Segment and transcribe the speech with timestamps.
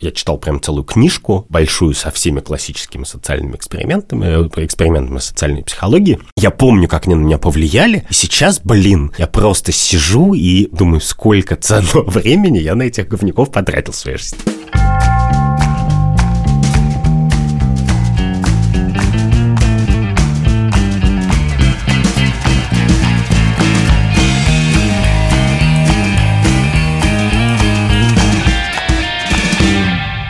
[0.00, 6.20] Я читал прям целую книжку, большую, со всеми классическими социальными экспериментами, э, экспериментами социальной психологии.
[6.36, 8.06] Я помню, как они на меня повлияли.
[8.08, 13.50] И сейчас, блин, я просто сижу и думаю, сколько ценного времени я на этих говняков
[13.50, 14.38] потратил в своей жизни.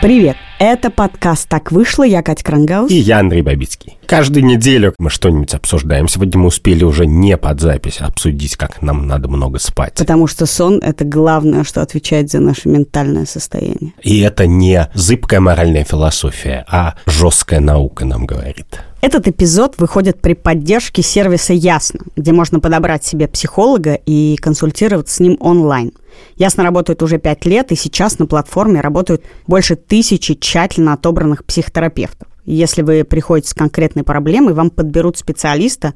[0.01, 0.37] Привет!
[0.59, 2.03] Это подкаст «Так вышло».
[2.03, 2.89] Я Катя Крангаус.
[2.89, 3.98] И я Андрей Бабицкий.
[4.09, 6.07] Каждую неделю мы что-нибудь обсуждаем.
[6.07, 9.93] Сегодня мы успели уже не под запись обсудить, как нам надо много спать.
[9.93, 13.93] Потому что сон– это главное, что отвечает за наше ментальное состояние.
[14.01, 18.81] И это не зыбкая моральная философия, а жесткая наука нам говорит.
[19.01, 25.19] Этот эпизод выходит при поддержке сервиса «Ясно», где можно подобрать себе психолога и консультироваться с
[25.19, 25.91] ним онлайн.
[26.35, 32.27] «Ясно» работает уже пять лет, и сейчас на платформе работают больше тысячи тщательно отобранных психотерапевтов.
[32.51, 35.93] Если вы приходите с конкретной проблемой, вам подберут специалиста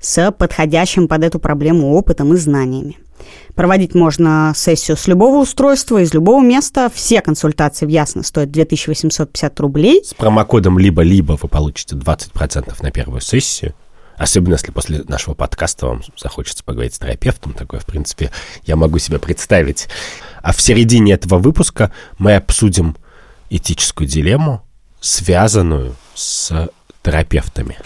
[0.00, 2.98] с подходящим под эту проблему опытом и знаниями.
[3.54, 6.90] Проводить можно сессию с любого устройства, из любого места.
[6.92, 10.02] Все консультации в Ясно стоят 2850 рублей.
[10.04, 13.72] С промокодом «либо-либо» вы получите 20% на первую сессию.
[14.16, 17.52] Особенно, если после нашего подкаста вам захочется поговорить с терапевтом.
[17.52, 18.32] Такое, в принципе,
[18.64, 19.86] я могу себе представить.
[20.42, 22.96] А в середине этого выпуска мы обсудим
[23.50, 24.64] этическую дилемму,
[25.02, 26.70] связанную с
[27.02, 27.76] терапевтами.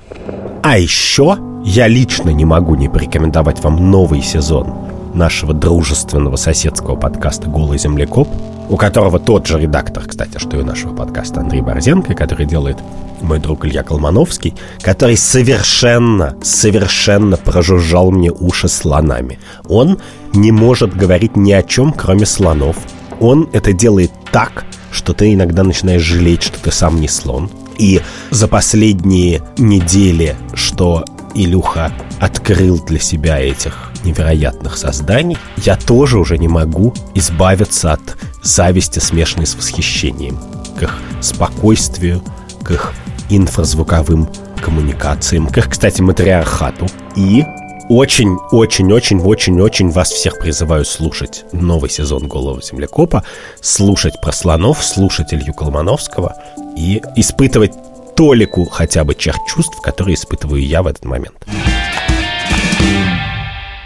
[0.63, 7.49] А еще я лично не могу не порекомендовать вам новый сезон нашего дружественного соседского подкаста
[7.49, 8.29] «Голый землекоп»,
[8.69, 12.77] у которого тот же редактор, кстати, что и нашего подкаста Андрей Борзенко, который делает
[13.23, 19.39] мой друг Илья Колмановский, который совершенно, совершенно прожужжал мне уши слонами.
[19.69, 19.99] Он
[20.35, 22.77] не может говорить ни о чем, кроме слонов.
[23.21, 27.51] Он это делает так, что ты иногда начинаешь жалеть, что ты сам не слон.
[27.79, 28.01] И
[28.31, 36.49] за последние недели, что Илюха открыл для себя этих невероятных созданий, я тоже уже не
[36.49, 40.39] могу избавиться от зависти, смешанной с восхищением
[40.79, 42.23] к их спокойствию,
[42.63, 42.93] к их
[43.31, 44.29] инфразвуковым
[44.63, 46.87] коммуникациям, к их, кстати, матриархату.
[47.15, 47.45] И
[47.89, 53.25] очень-очень-очень-очень-очень вас всех призываю слушать новый сезон «Голого землекопа»,
[53.61, 56.35] слушать про слонов, слушать Илью Колмановского
[56.77, 57.73] и испытывать
[58.17, 61.47] толику хотя бы тех чувств, которые испытываю я в этот момент.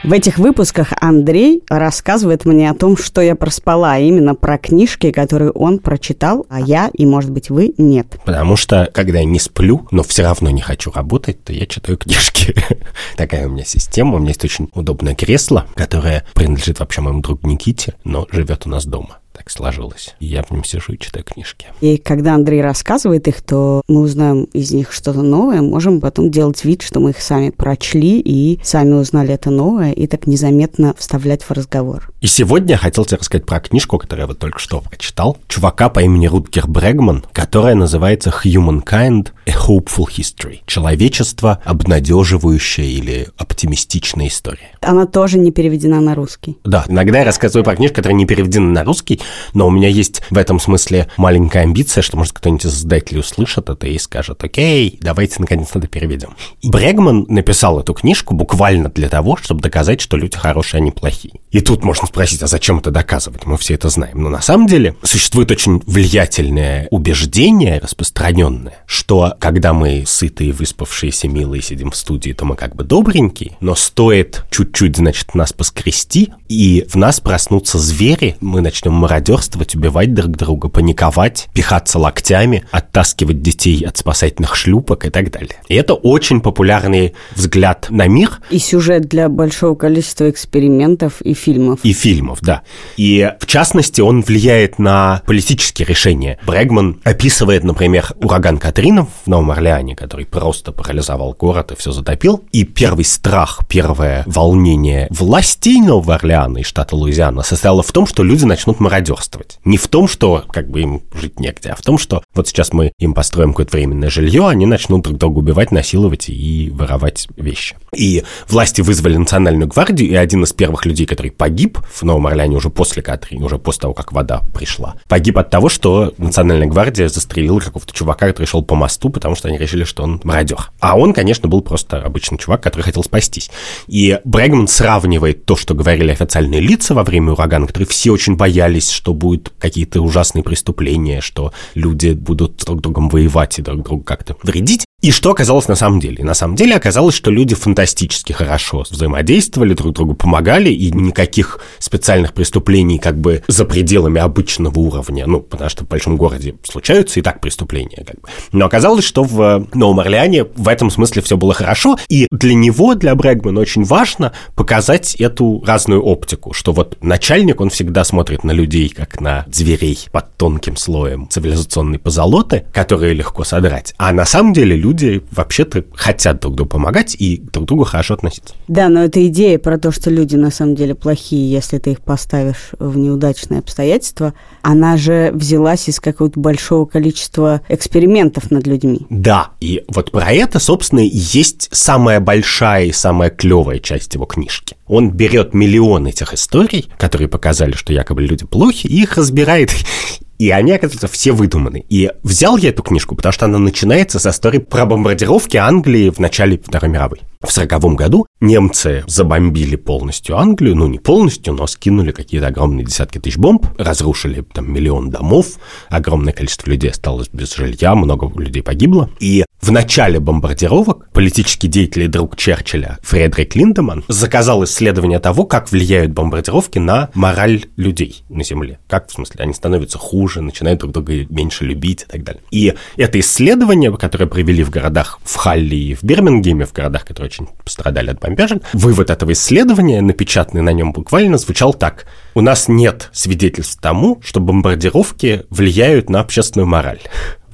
[0.02, 5.12] В этих выпусках Андрей рассказывает мне о том, что я проспала, а именно про книжки,
[5.12, 8.18] которые он прочитал, а я и, может быть, вы нет.
[8.24, 11.98] Потому что, когда я не сплю, но все равно не хочу работать, то я читаю
[11.98, 12.54] книжки.
[13.16, 14.16] Такая у меня система.
[14.16, 18.70] У меня есть очень удобное кресло, которое принадлежит вообще моему другу Никите, но живет у
[18.70, 20.14] нас дома так сложилось.
[20.20, 21.68] я в нем сижу и читаю книжки.
[21.80, 26.62] И когда Андрей рассказывает их, то мы узнаем из них что-то новое, можем потом делать
[26.62, 31.42] вид, что мы их сами прочли и сами узнали это новое, и так незаметно вставлять
[31.42, 32.12] в разговор.
[32.20, 35.38] И сегодня я хотел тебе рассказать про книжку, которую я вот только что прочитал.
[35.48, 40.58] Чувака по имени Рутгер Брэгман, которая называется «Humankind– A Hopeful History».
[40.66, 44.76] Человечество– обнадеживающая или оптимистичная история.
[44.82, 46.58] Она тоже не переведена на русский.
[46.64, 49.20] Да, иногда я рассказываю про книжку, которая не переведена на русский,
[49.54, 53.68] но у меня есть в этом смысле маленькая амбиция, что, может, кто-нибудь из издателей услышит
[53.68, 56.34] это и скажет, окей, давайте наконец-то это переведем.
[56.62, 61.34] Брегман написал эту книжку буквально для того, чтобы доказать, что люди хорошие, а не плохие.
[61.50, 63.46] И тут можно спросить, а зачем это доказывать?
[63.46, 64.22] Мы все это знаем.
[64.22, 71.62] Но на самом деле существует очень влиятельное убеждение, распространенное, что когда мы сытые, выспавшиеся, милые
[71.62, 76.86] сидим в студии, то мы как бы добренькие, но стоит чуть-чуть, значит, нас поскрести, и
[76.88, 83.84] в нас проснутся звери, мы начнем мародерствовать, убивать друг друга, паниковать, пихаться локтями, оттаскивать детей
[83.84, 85.56] от спасательных шлюпок и так далее.
[85.68, 88.38] И это очень популярный взгляд на мир.
[88.50, 91.80] И сюжет для большого количества экспериментов и фильмов.
[91.82, 92.62] И фильмов, да.
[92.96, 96.38] И в частности он влияет на политические решения.
[96.46, 102.44] Брэгман описывает, например, ураган Катрина в Новом Орлеане, который просто парализовал город и все затопил.
[102.52, 108.22] И первый страх, первое волнение властей Нового Орлеана и штата Луизиана состояло в том, что
[108.22, 109.58] люди начнут мародерствовать мародерствовать.
[109.64, 112.72] Не в том, что как бы им жить негде, а в том, что вот сейчас
[112.72, 117.76] мы им построим какое-то временное жилье, они начнут друг друга убивать, насиловать и воровать вещи.
[117.94, 122.56] И власти вызвали национальную гвардию, и один из первых людей, который погиб, в Новом Орлеане
[122.56, 124.96] уже после Катрин, уже после того, как вода пришла.
[125.08, 129.48] Погиб от того, что Национальная гвардия застрелила какого-то чувака, который шел по мосту, потому что
[129.48, 130.70] они решили, что он мародер.
[130.80, 133.50] А он, конечно, был просто обычный чувак, который хотел спастись.
[133.86, 138.89] И Брэгман сравнивает то, что говорили официальные лица во время урагана, которые все очень боялись,
[138.90, 144.36] что будут какие-то ужасные преступления, что люди будут друг другом воевать и друг другу как-то
[144.42, 144.84] вредить.
[145.00, 146.22] И что оказалось на самом деле?
[146.22, 152.34] На самом деле оказалось, что люди фантастически хорошо взаимодействовали, друг другу помогали, и никаких специальных
[152.34, 157.22] преступлений как бы за пределами обычного уровня, ну, потому что в большом городе случаются и
[157.22, 158.28] так преступления, как бы.
[158.52, 162.94] Но оказалось, что в Новом Орлеане в этом смысле все было хорошо, и для него,
[162.94, 168.50] для Брэгмана, очень важно показать эту разную оптику, что вот начальник, он всегда смотрит на
[168.50, 174.52] людей, как на зверей под тонким слоем цивилизационной позолоты, которые легко содрать, а на самом
[174.52, 178.54] деле люди люди вообще-то хотят друг другу помогать и друг к другу хорошо относиться.
[178.68, 182.00] Да, но эта идея про то, что люди на самом деле плохие, если ты их
[182.00, 189.06] поставишь в неудачные обстоятельства, она же взялась из какого-то большого количества экспериментов над людьми.
[189.10, 194.26] Да, и вот про это, собственно, и есть самая большая и самая клевая часть его
[194.26, 194.76] книжки.
[194.86, 199.70] Он берет миллион этих историй, которые показали, что якобы люди плохи, и их разбирает
[200.40, 201.84] и они, оказывается, все выдуманы.
[201.90, 206.18] И взял я эту книжку, потому что она начинается со истории про бомбардировки Англии в
[206.18, 207.20] начале Второй мировой.
[207.42, 213.18] В сороковом году немцы забомбили полностью Англию, ну не полностью, но скинули какие-то огромные десятки
[213.18, 215.56] тысяч бомб, разрушили там миллион домов,
[215.88, 219.08] огромное количество людей осталось без жилья, много людей погибло.
[219.20, 225.70] И в начале бомбардировок политический деятель и друг Черчилля Фредерик Линдеман заказал исследование того, как
[225.70, 228.78] влияют бомбардировки на мораль людей на Земле.
[228.88, 232.42] Как, в смысле, они становятся хуже, начинают друг друга меньше любить и так далее.
[232.50, 237.28] И это исследование, которое провели в городах в Халли и в Бирмингеме, в городах, которые
[237.28, 238.62] очень пострадали от бомбежек.
[238.72, 242.06] Вывод этого исследования, напечатанный на нем буквально, звучал так.
[242.34, 247.00] У нас нет свидетельств тому, что бомбардировки влияют на общественную мораль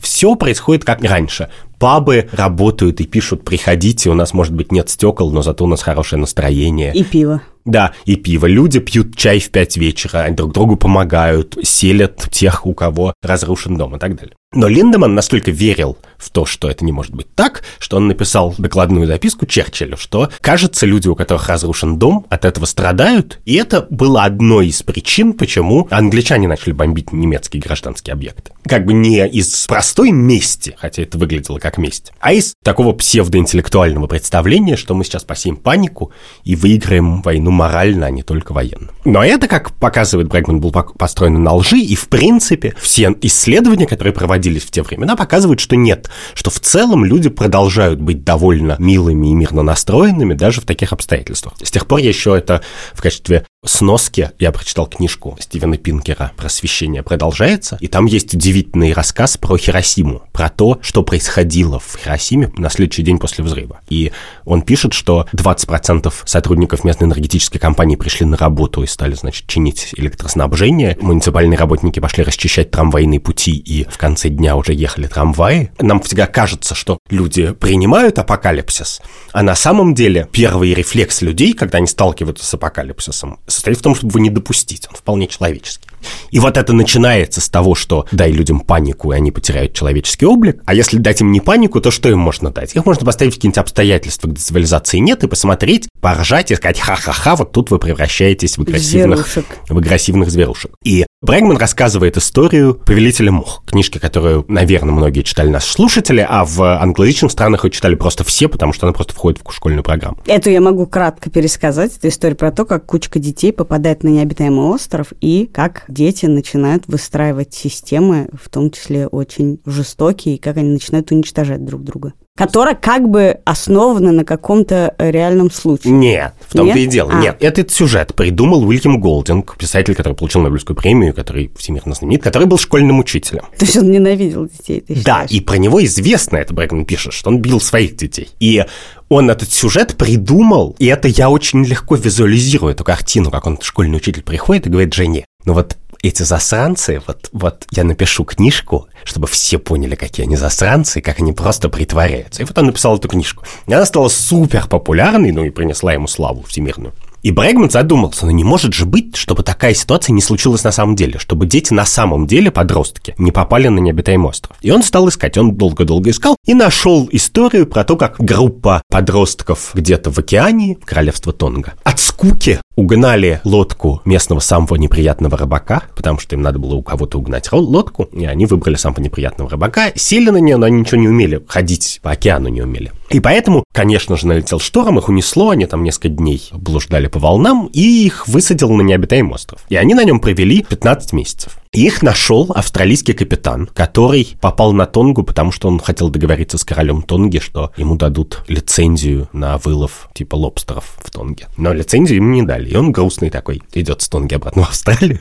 [0.06, 1.50] все происходит как раньше.
[1.78, 5.82] Пабы работают и пишут, приходите, у нас, может быть, нет стекол, но зато у нас
[5.82, 6.94] хорошее настроение.
[6.94, 7.43] И пиво.
[7.67, 8.47] Да, и пиво.
[8.47, 13.77] Люди пьют чай в пять вечера, они друг другу помогают, селят тех, у кого разрушен
[13.77, 14.35] дом и так далее.
[14.55, 18.55] Но Линдеман настолько верил в то, что это не может быть так, что он написал
[18.57, 23.87] докладную записку Черчиллю, что, кажется, люди, у которых разрушен дом, от этого страдают, и это
[23.91, 28.53] было одной из причин, почему англичане начали бомбить немецкие гражданские объекты.
[28.67, 34.07] Как бы не из простой мести, хотя это выглядело как месть, а из такого псевдоинтеллектуального
[34.07, 36.12] представления, что мы сейчас посеем панику
[36.45, 38.91] и выиграем войну морально, а не только военно.
[39.05, 44.12] Но это, как показывает Брэгман, был построено на лжи, и, в принципе, все исследования, которые
[44.12, 48.76] проводили проводились в те времена, показывают, что нет, что в целом люди продолжают быть довольно
[48.79, 51.55] милыми и мирно настроенными даже в таких обстоятельствах.
[51.62, 52.62] С тех пор еще это
[52.93, 59.37] в качестве сноски я прочитал книжку Стивена Пинкера «Просвещение продолжается», и там есть удивительный рассказ
[59.37, 63.81] про Хиросиму, про то, что происходило в Хиросиме на следующий день после взрыва.
[63.88, 64.12] И
[64.44, 69.95] он пишет, что 20% сотрудников местной энергетической компании пришли на работу и стали, значит, чинить
[69.97, 70.97] электроснабжение.
[71.01, 75.71] Муниципальные работники пошли расчищать трамвайные пути, и в конце дня уже ехали трамваи.
[75.79, 79.01] Нам всегда кажется, что люди принимают апокалипсис,
[79.37, 83.94] а на самом деле первый рефлекс людей, когда они сталкиваются с апокалипсисом, состоит в том,
[83.94, 84.88] чтобы его не допустить.
[84.88, 85.87] Он вполне человеческий.
[86.31, 90.62] И вот это начинается с того, что дай людям панику, и они потеряют человеческий облик.
[90.65, 92.75] А если дать им не панику, то что им можно дать?
[92.75, 97.37] Их можно поставить в какие-нибудь обстоятельства, где цивилизации нет, и посмотреть, поржать и сказать, ха-ха-ха,
[97.37, 99.59] вот тут вы превращаетесь в агрессивных, зверушек.
[99.69, 100.71] в агрессивных зверушек.
[100.83, 106.62] И Брэгман рассказывает историю «Повелителя мух», книжки, которую, наверное, многие читали наши слушатели, а в
[106.81, 110.18] англоязычных странах ее читали просто все, потому что она просто входит в школьную программу.
[110.26, 111.97] Эту я могу кратко пересказать.
[111.97, 116.87] Это история про то, как кучка детей попадает на необитаемый остров и как дети начинают
[116.87, 122.75] выстраивать системы, в том числе очень жестокие, и как они начинают уничтожать друг друга которая
[122.75, 125.93] как бы основана на каком-то реальном случае.
[125.95, 127.11] Нет, в том-то и дело.
[127.12, 127.21] А.
[127.21, 132.47] Нет, этот сюжет придумал Уильям Голдинг, писатель, который получил Нобелевскую премию, который всемирно знаменит, который
[132.47, 133.45] был школьным учителем.
[133.59, 137.31] То есть он ненавидел детей, ты Да, и про него известно, это Брэкман пишет, что
[137.31, 138.28] он бил своих детей.
[138.38, 138.64] И
[139.09, 143.97] он этот сюжет придумал, и это я очень легко визуализирую, эту картину, как он, школьный
[143.97, 145.78] учитель, приходит и говорит жене, ну вот
[146.09, 151.33] эти засранцы, вот, вот я напишу книжку, чтобы все поняли, какие они засранцы, как они
[151.33, 152.43] просто притворяются.
[152.43, 153.45] И вот он написал эту книжку.
[153.67, 156.93] И она стала супер популярной, ну и принесла ему славу всемирную.
[157.27, 160.95] И Брэгман задумался, ну не может же быть, чтобы такая ситуация не случилась на самом
[160.95, 164.57] деле, чтобы дети на самом деле, подростки, не попали на необитаемый остров.
[164.61, 169.73] И он стал искать, он долго-долго искал и нашел историю про то, как группа подростков
[169.75, 176.35] где-то в океане, королевство Тонга, отскочила скуки угнали лодку местного самого неприятного рыбака, потому что
[176.35, 180.38] им надо было у кого-то угнать лодку, и они выбрали самого неприятного рыбака, сели на
[180.38, 182.90] нее, но они ничего не умели, ходить по океану не умели.
[183.11, 187.68] И поэтому, конечно же, налетел шторм, их унесло, они там несколько дней блуждали по волнам,
[187.73, 189.61] и их высадил на необитаемый остров.
[189.68, 191.58] И они на нем провели 15 месяцев.
[191.76, 197.02] Их нашел австралийский капитан, который попал на Тонгу, потому что он хотел договориться с королем
[197.02, 201.49] Тонги, что ему дадут лицензию на вылов типа лобстеров в Тонге.
[201.59, 205.21] Но лицензию ему не дали, и он грустный такой, идет с Тонги обратно в Австралию.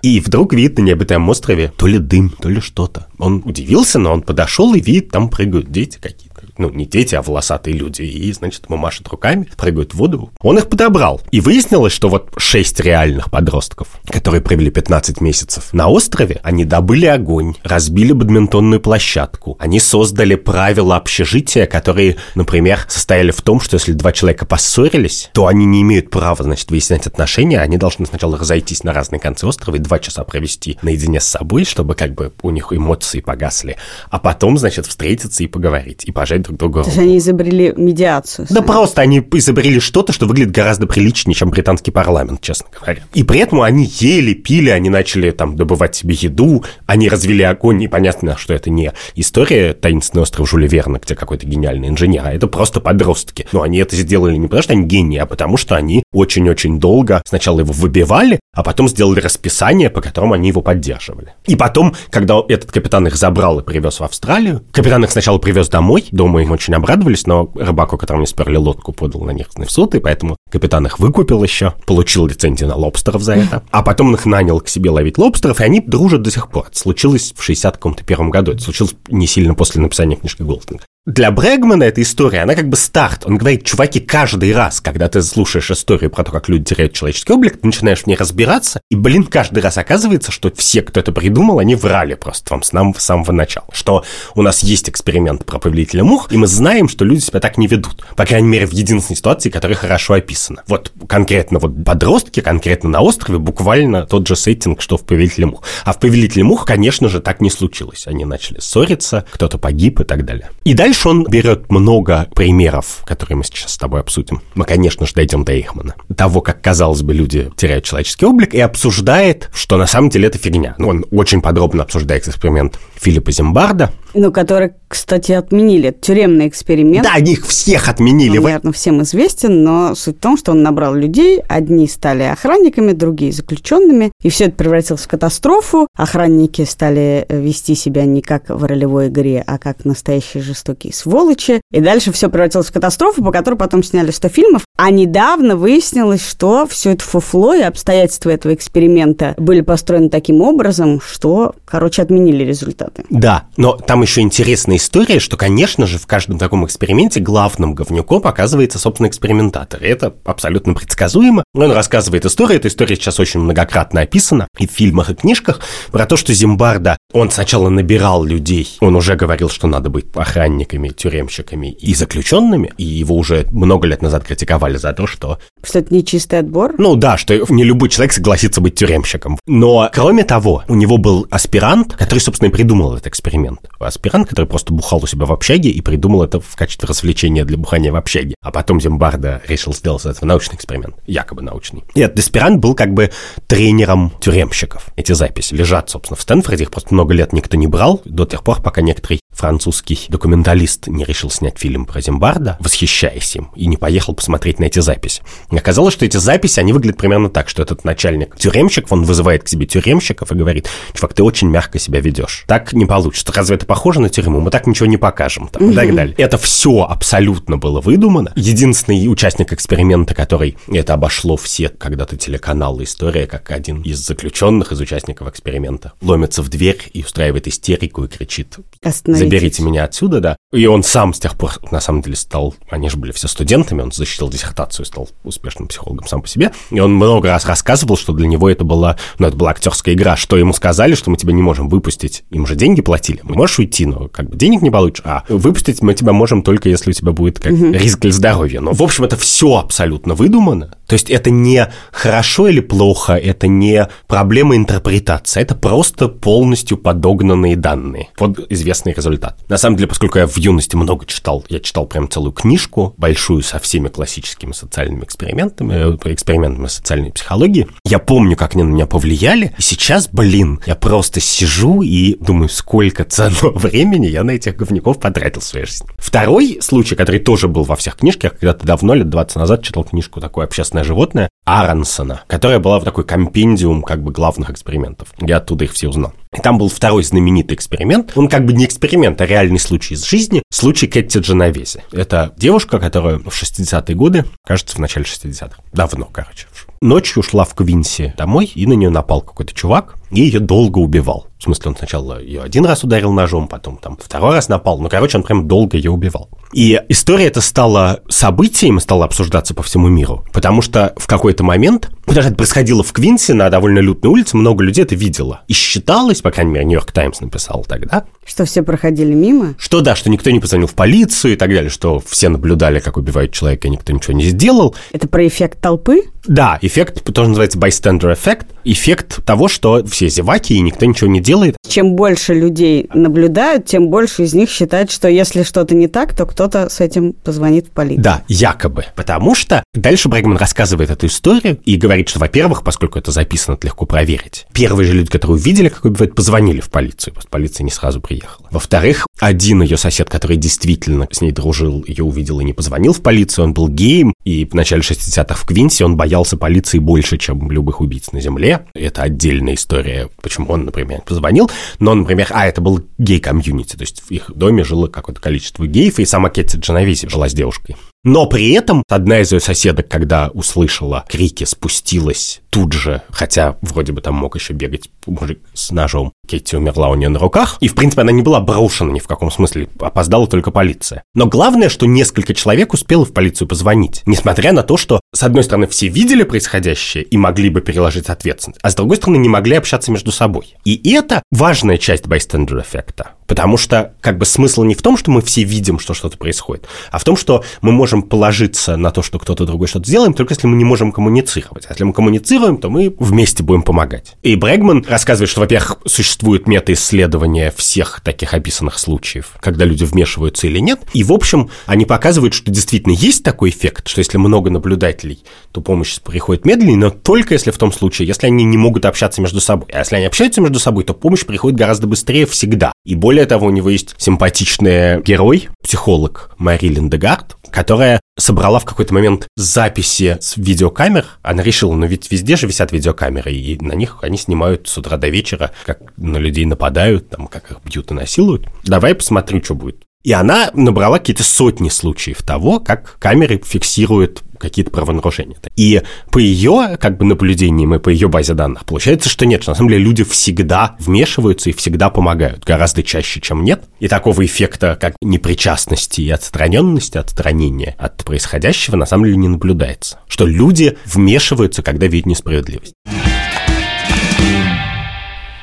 [0.00, 3.08] И вдруг видит на необитаемом острове то ли дым, то ли что-то.
[3.18, 6.25] Он удивился, но он подошел и видит, там прыгают дети какие-то
[6.58, 10.30] ну, не дети, а волосатые люди, и, значит, ему машет руками, прыгают в воду.
[10.40, 11.20] Он их подобрал.
[11.30, 17.06] И выяснилось, что вот шесть реальных подростков, которые провели 15 месяцев на острове, они добыли
[17.06, 23.92] огонь, разбили бадминтонную площадку, они создали правила общежития, которые, например, состояли в том, что если
[23.92, 28.84] два человека поссорились, то они не имеют права, значит, выяснять отношения, они должны сначала разойтись
[28.84, 32.50] на разные концы острова и два часа провести наедине с собой, чтобы как бы у
[32.50, 33.76] них эмоции погасли,
[34.10, 38.46] а потом, значит, встретиться и поговорить, и пожать друг другу То есть они изобрели медиацию.
[38.50, 43.02] Да просто они изобрели что-то, что выглядит гораздо приличнее, чем британский парламент, честно говоря.
[43.14, 47.82] И при этом они ели, пили, они начали там добывать себе еду, они развели огонь,
[47.82, 52.32] и понятно, что это не история «Таинственный остров Жюля Верна», где какой-то гениальный инженер, а
[52.32, 53.46] это просто подростки.
[53.52, 57.22] Но они это сделали не потому, что они гении, а потому, что они очень-очень долго
[57.26, 61.34] сначала его выбивали, а потом сделали расписание, по которому они его поддерживали.
[61.44, 65.68] И потом, когда этот капитан их забрал и привез в Австралию, капитан их сначала привез
[65.68, 69.48] домой, дома им очень обрадовались, но рыбак, у которого не сперли лодку, подал на них
[69.54, 73.82] в суд, и поэтому капитан их выкупил еще, получил лицензию на лобстеров за это, а
[73.82, 76.68] потом их нанял к себе ловить лобстеров, и они дружат до сих пор.
[76.68, 80.84] Это случилось в 61 году, это случилось не сильно после написания книжки Голдинга.
[81.06, 83.22] Для Брэгмана эта история, она как бы старт.
[83.26, 87.32] Он говорит, чуваки, каждый раз, когда ты слушаешь историю про то, как люди теряют человеческий
[87.32, 91.12] облик, ты начинаешь в ней разбираться, и, блин, каждый раз оказывается, что все, кто это
[91.12, 93.68] придумал, они врали просто вам с нам с самого начала.
[93.72, 97.56] Что у нас есть эксперимент про повелителя мух, и мы знаем, что люди себя так
[97.56, 98.04] не ведут.
[98.16, 100.35] По крайней мере, в единственной ситуации, которая хорошо описана.
[100.66, 105.62] Вот конкретно вот подростки, конкретно на острове, буквально тот же сеттинг, что в повелителе мух.
[105.84, 108.06] А в повелителе мух, конечно же, так не случилось.
[108.06, 110.50] Они начали ссориться, кто-то погиб и так далее.
[110.64, 114.42] И Дальше он берет много примеров, которые мы сейчас с тобой обсудим.
[114.54, 115.94] Мы, конечно же, дойдем до Эйхмана.
[116.14, 120.38] Того, как, казалось бы, люди теряют человеческий облик, и обсуждает, что на самом деле это
[120.38, 120.74] фигня.
[120.78, 123.92] Ну, он очень подробно обсуждает эксперимент Филиппа Зимбарда.
[124.18, 125.94] Ну, который, кстати, отменили.
[126.00, 127.04] Тюремный эксперимент.
[127.04, 128.38] Да, они их всех отменили.
[128.38, 131.42] Он, наверное, всем известен, но суть в том, что он набрал людей.
[131.48, 134.10] Одни стали охранниками, другие заключенными.
[134.22, 135.86] И все это превратилось в катастрофу.
[135.94, 141.60] Охранники стали вести себя не как в ролевой игре, а как настоящие жестокие сволочи.
[141.70, 144.62] И дальше все превратилось в катастрофу, по которой потом сняли 100 фильмов.
[144.78, 151.02] А недавно выяснилось, что все это фуфло и обстоятельства этого эксперимента были построены таким образом,
[151.02, 153.04] что, короче, отменили результаты.
[153.10, 158.24] Да, но там еще интересная история, что, конечно же, в каждом таком эксперименте главным говнюком
[158.24, 159.82] оказывается, собственно, экспериментатор.
[159.82, 161.42] И это абсолютно предсказуемо.
[161.54, 162.58] Он рассказывает историю.
[162.58, 165.60] Эта история сейчас очень многократно описана и в фильмах, и книжках
[165.90, 168.76] про то, что Зимбарда, он сначала набирал людей.
[168.80, 172.72] Он уже говорил, что надо быть охранниками, тюремщиками и заключенными.
[172.78, 175.38] И его уже много лет назад критиковали за то, что...
[175.64, 176.74] Что это не чистый отбор?
[176.78, 179.38] Ну да, что не любой человек согласится быть тюремщиком.
[179.46, 183.60] Но, кроме того, у него был аспирант, который, собственно, и придумал этот эксперимент.
[183.78, 187.56] Аспирант, который просто бухал у себя в общаге и придумал это в качестве развлечения для
[187.56, 188.34] бухания в общаге.
[188.42, 191.84] А потом Зимбарда решил сделать из этого научный эксперимент, якобы научный.
[191.94, 193.12] И этот аспирант был как бы
[193.46, 194.88] тренером тюремщиков.
[194.96, 198.42] Эти записи лежат, собственно, в Стэнфорде, их просто много лет никто не брал, до тех
[198.42, 203.76] пор, пока некоторый французский документалист не решил снять фильм про Зимбарда, восхищаясь им, и не
[203.76, 205.22] поехал посмотреть на эти записи.
[205.50, 209.42] И оказалось, что эти записи, они выглядят примерно так, что этот начальник тюремщик, он вызывает
[209.42, 212.44] к себе тюремщиков и говорит, чувак, ты очень мягко себя ведешь.
[212.46, 213.30] Так не получится.
[213.34, 214.40] Разве это похоже на тюрьму?
[214.40, 215.48] Мы так ничего не покажем.
[215.48, 216.14] Там, и так далее.
[216.16, 218.32] Это все абсолютно было выдумано.
[218.36, 224.80] Единственный участник эксперимента, который это обошло все когда-то телеканалы «История», как один из заключенных, из
[224.80, 230.36] участников эксперимента, ломится в дверь и устраивает истерику и кричит «Заберите меня отсюда», да.
[230.52, 232.54] И он сам с тех пор, на самом деле, стал...
[232.70, 236.52] Они же были все студентами, он защитил диссертацию, стал успешным психологом сам по себе.
[236.70, 240.16] И он много раз рассказывал, что для него это была, ну, это была актерская игра,
[240.16, 242.24] что ему сказали, что мы тебя не можем выпустить.
[242.30, 243.20] Им же деньги платили.
[243.22, 245.02] Можешь уйти, но как бы денег не получишь.
[245.04, 247.72] А выпустить мы тебя можем только, если у тебя будет как угу.
[247.72, 248.60] риск для здоровья.
[248.60, 250.76] Но, в общем, это все абсолютно выдумано.
[250.86, 257.56] То есть это не хорошо или плохо, это не проблема интерпретации, это просто полностью подогнанные
[257.56, 259.38] данные под известный результат.
[259.48, 263.42] На самом деле, поскольку я в юности много читал, я читал прям целую книжку, большую
[263.42, 268.86] со всеми классическими социальными экспериментами, э, экспериментами социальной психологии, я помню, как они на меня
[268.86, 274.56] повлияли, и сейчас, блин, я просто сижу и думаю, сколько ценного времени я на этих
[274.56, 275.88] говняков потратил в своей жизни.
[275.98, 280.20] Второй случай, который тоже был во всех книжках, когда-то давно, лет 20 назад, читал книжку
[280.20, 285.08] такой общественной «Красное животное» Аронсона, которая была в такой компендиум как бы главных экспериментов.
[285.20, 286.12] Я оттуда их все узнал.
[286.36, 288.12] И там был второй знаменитый эксперимент.
[288.14, 290.42] Он как бы не эксперимент, а реальный случай из жизни.
[290.50, 291.82] Случай Кэти Дженовези.
[291.92, 296.46] Это девушка, которая в 60-е годы, кажется, в начале 60-х, давно, короче,
[296.82, 301.26] ночью ушла в Квинси домой, и на нее напал какой-то чувак, и ее долго убивал.
[301.38, 304.78] В смысле, он сначала ее один раз ударил ножом, потом там второй раз напал.
[304.78, 306.30] Ну, короче, он прям долго ее убивал.
[306.52, 311.90] И история эта стала событием, стала обсуждаться по всему миру, потому что в какой-то момент,
[312.04, 315.42] потому что это происходило в Квинсе на довольно лютной улице, много людей это видело.
[315.48, 319.54] И считалось, по крайней мере, Нью-Йорк Таймс написал тогда, что все проходили мимо?
[319.58, 322.96] Что да, что никто не позвонил в полицию и так далее, что все наблюдали, как
[322.96, 324.74] убивают человека, и никто ничего не сделал.
[324.92, 326.02] Это про эффект толпы?
[326.26, 328.46] Да, эффект тоже называется bystander effect.
[328.64, 331.56] Эффект того, что все зеваки, и никто ничего не делает.
[331.66, 336.26] Чем больше людей наблюдают, тем больше из них считают, что если что-то не так, то
[336.26, 338.02] кто-то с этим позвонит в полицию.
[338.02, 338.86] Да, якобы.
[338.94, 343.66] Потому что дальше Брэгман рассказывает эту историю и говорит, что, во-первых, поскольку это записано, это
[343.66, 344.46] легко проверить.
[344.52, 347.14] Первые же люди, которые увидели, как убивают, позвонили в полицию.
[347.14, 348.48] Просто полиция не сразу приехала приехала.
[348.50, 353.02] Во-вторых, один ее сосед, который действительно с ней дружил, ее увидел и не позвонил в
[353.02, 357.50] полицию, он был геем, и в начале 60-х в Квинсе он боялся полиции больше, чем
[357.50, 358.66] любых убийц на земле.
[358.74, 359.85] Это отдельная история,
[360.22, 361.50] почему он, например, позвонил.
[361.78, 365.98] Но, например, а, это был гей-комьюнити, то есть в их доме жило какое-то количество геев,
[365.98, 367.76] и сама Кетти Дженовиси жила с девушкой.
[368.06, 373.92] Но при этом одна из ее соседок, когда услышала крики, спустилась тут же, хотя вроде
[373.92, 376.12] бы там мог еще бегать мужик с ножом.
[376.28, 379.08] Кетти умерла у нее на руках, и, в принципе, она не была брошена ни в
[379.08, 381.02] каком смысле, опоздала только полиция.
[381.14, 385.42] Но главное, что несколько человек успело в полицию позвонить, несмотря на то, что, с одной
[385.42, 389.56] стороны, все видели происходящее и могли бы переложить ответственность, а с другой стороны, не могли
[389.56, 390.54] общаться между собой.
[390.64, 393.10] И это важная часть bystander эффекта.
[393.26, 396.66] Потому что как бы смысл не в том, что мы все видим, что что-то происходит,
[396.90, 400.34] а в том, что мы можем положиться на то, что кто-то другой что-то сделает, только
[400.34, 401.66] если мы не можем коммуницировать.
[401.66, 404.16] А если мы коммуницируем, то мы вместе будем помогать.
[404.22, 410.58] И Брэгман рассказывает, что, во-первых, существует метаисследование всех таких описанных случаев, когда люди вмешиваются или
[410.58, 410.80] нет.
[410.92, 415.60] И, в общем, они показывают, что действительно есть такой эффект, что если много наблюдателей, то
[415.60, 419.40] помощь приходит медленнее, но только если в том случае, если они не могут общаться между
[419.40, 419.68] собой.
[419.72, 422.72] А если они общаются между собой, то помощь приходит гораздо быстрее всегда.
[422.84, 428.66] И более более того, у него есть симпатичный герой, психолог Марилин Дегард, которая собрала в
[428.66, 431.06] какой-то момент записи с видеокамер.
[431.22, 434.98] Она решила, ну ведь везде же висят видеокамеры, и на них они снимают с утра
[434.98, 438.48] до вечера, как на людей нападают, там, как их бьют и насилуют.
[438.64, 439.85] Давай посмотрю, что будет.
[440.06, 445.36] И она набрала какие-то сотни случаев того, как камеры фиксируют какие-то правонарушения.
[445.56, 449.50] И по ее как бы наблюдениям и по ее базе данных получается, что нет, что
[449.50, 453.64] на самом деле люди всегда вмешиваются и всегда помогают, гораздо чаще, чем нет.
[453.80, 459.98] И такого эффекта, как непричастности и отстраненности, отстранения от происходящего на самом деле не наблюдается.
[460.06, 462.74] Что люди вмешиваются, когда видят несправедливость.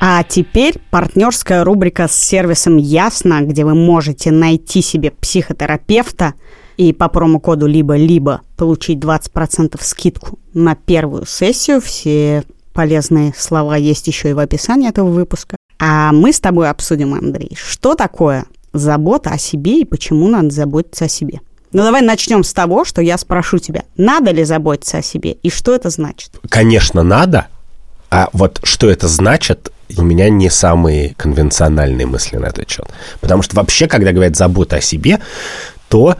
[0.00, 6.34] А теперь партнерская рубрика с сервисом Ясно, где вы можете найти себе психотерапевта–
[6.76, 11.80] и по промокоду либо-либо получить 20% скидку на первую сессию.
[11.80, 15.56] Все полезные слова есть еще и в описании этого выпуска.
[15.78, 21.04] А мы с тобой обсудим, Андрей, что такое забота о себе и почему надо заботиться
[21.04, 21.40] о себе.
[21.72, 25.50] Ну давай начнем с того, что я спрошу тебя, надо ли заботиться о себе и
[25.50, 26.30] что это значит?
[26.48, 27.48] Конечно, надо.
[28.10, 32.86] А вот что это значит, у меня не самые конвенциональные мысли на этот счет.
[33.20, 35.20] Потому что вообще, когда говорят забота о себе,
[35.88, 36.16] то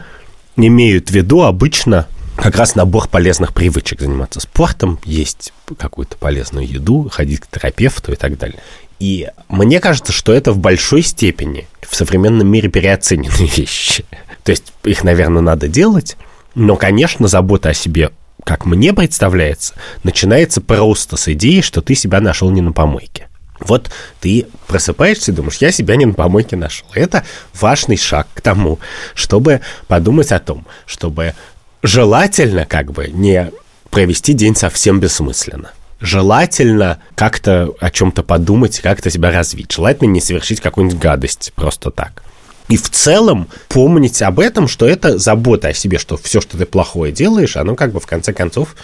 [0.55, 7.09] имеют в виду обычно как раз набор полезных привычек заниматься спортом, есть какую-то полезную еду,
[7.11, 8.59] ходить к терапевту и так далее.
[8.99, 14.05] И мне кажется, что это в большой степени в современном мире переоцененные вещи.
[14.43, 16.17] То есть их, наверное, надо делать,
[16.55, 18.11] но, конечно, забота о себе,
[18.43, 19.73] как мне представляется,
[20.03, 23.27] начинается просто с идеи, что ты себя нашел не на помойке.
[23.59, 23.89] Вот
[24.19, 26.87] ты просыпаешься и думаешь, я себя не на помойке нашел.
[26.93, 28.79] Это важный шаг к тому,
[29.13, 31.35] чтобы подумать о том, чтобы
[31.81, 33.51] желательно как бы не
[33.89, 35.71] провести день совсем бессмысленно.
[36.01, 39.71] Желательно как-то о чем-то подумать, как-то себя развить.
[39.71, 42.23] Желательно не совершить какую-нибудь гадость просто так.
[42.67, 46.65] И в целом помнить об этом, что это забота о себе, что все, что ты
[46.65, 48.75] плохое делаешь, оно как бы в конце концов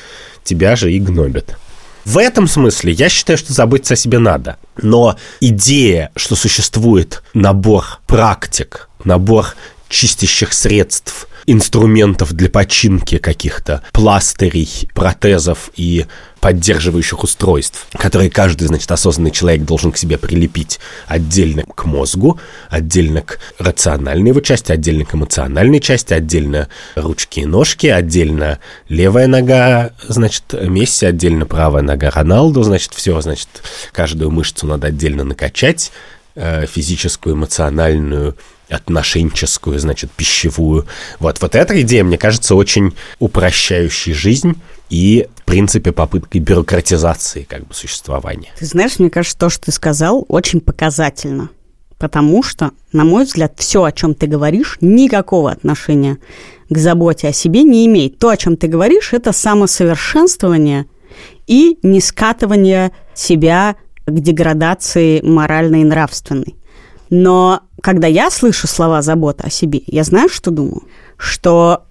[0.43, 1.57] тебя же и гнобит.
[2.05, 4.57] В этом смысле я считаю, что заботиться о себе надо.
[4.81, 9.55] Но идея, что существует набор практик, набор
[9.91, 16.05] чистящих средств, инструментов для починки каких-то пластырей, протезов и
[16.39, 23.21] поддерживающих устройств, которые каждый, значит, осознанный человек должен к себе прилепить отдельно к мозгу, отдельно
[23.21, 29.91] к рациональной его части, отдельно к эмоциональной части, отдельно ручки и ножки, отдельно левая нога,
[30.07, 33.49] значит, Месси, отдельно правая нога Роналду, значит, все, значит,
[33.91, 35.91] каждую мышцу надо отдельно накачать,
[36.35, 38.35] э, физическую, эмоциональную,
[38.71, 40.87] отношенческую, значит, пищевую.
[41.19, 44.55] Вот, вот эта идея, мне кажется, очень упрощающей жизнь
[44.89, 48.49] и, в принципе, попыткой бюрократизации как бы существования.
[48.57, 51.49] Ты знаешь, мне кажется, то, что ты сказал, очень показательно.
[51.97, 56.17] Потому что, на мой взгляд, все, о чем ты говоришь, никакого отношения
[56.69, 58.17] к заботе о себе не имеет.
[58.17, 60.87] То, о чем ты говоришь, это самосовершенствование
[61.45, 66.55] и не скатывание себя к деградации моральной и нравственной.
[67.11, 70.83] Но когда я слышу слова «забота о себе», я знаю, что думаю?
[71.17, 71.83] Что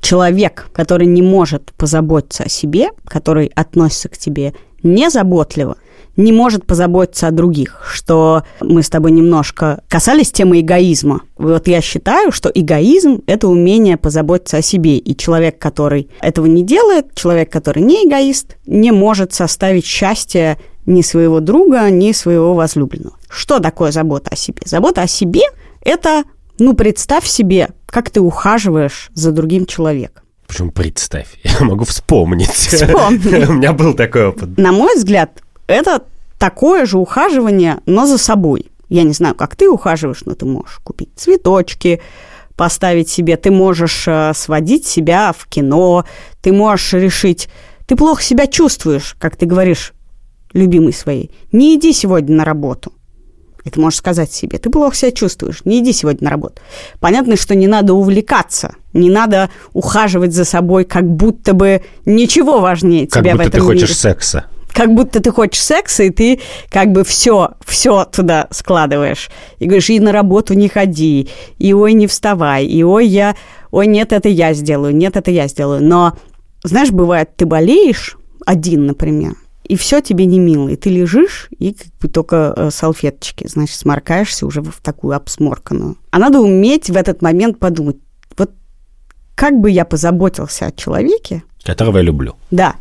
[0.00, 5.76] человек, который не может позаботиться о себе, который относится к тебе незаботливо,
[6.16, 11.22] не может позаботиться о других, что мы с тобой немножко касались темы эгоизма.
[11.36, 16.62] Вот я считаю, что эгоизм– это умение позаботиться о себе, и человек, который этого не
[16.62, 23.16] делает, человек, который не эгоист, не может составить счастье ни своего друга, ни своего возлюбленного.
[23.28, 24.62] Что такое забота о себе?
[24.64, 25.42] Забота о себе–
[25.82, 26.24] это,
[26.58, 30.24] ну, представь себе, как ты ухаживаешь за другим человеком.
[30.46, 31.26] Почему представь?
[31.42, 32.50] Я могу вспомнить.
[32.50, 33.44] Вспомни.
[33.48, 34.56] У меня был такой опыт.
[34.56, 36.02] На мой взгляд, это
[36.38, 38.70] такое же ухаживание, но за собой.
[38.88, 42.00] Я не знаю, как ты ухаживаешь, но ты можешь купить цветочки,
[42.54, 46.04] поставить себе, ты можешь э, сводить себя в кино,
[46.40, 47.48] ты можешь решить,
[47.86, 49.92] ты плохо себя чувствуешь, как ты говоришь,
[50.56, 52.92] любимой своей, не иди сегодня на работу.
[53.64, 56.62] И ты можешь сказать себе, ты плохо себя чувствуешь, не иди сегодня на работу.
[57.00, 63.08] Понятно, что не надо увлекаться, не надо ухаживать за собой, как будто бы ничего важнее
[63.08, 63.94] как тебя будто в этом ты хочешь мире.
[63.94, 64.44] секса.
[64.72, 66.38] Как будто ты хочешь секса, и ты
[66.70, 69.30] как бы все, все туда складываешь.
[69.58, 73.34] И говоришь, и на работу не ходи, и ой, не вставай, и ой, я,
[73.72, 75.82] ой, нет, это я сделаю, нет, это я сделаю.
[75.82, 76.16] Но,
[76.62, 79.32] знаешь, бывает, ты болеешь один, например,
[79.66, 80.68] и все тебе не мило.
[80.68, 85.96] И ты лежишь, и как бы только э, салфеточки, значит, сморкаешься уже в такую обсморканную.
[86.10, 87.96] А надо уметь в этот момент подумать,
[88.36, 88.50] вот
[89.34, 92.36] как бы я позаботился о человеке, Которого я люблю.
[92.50, 92.76] да,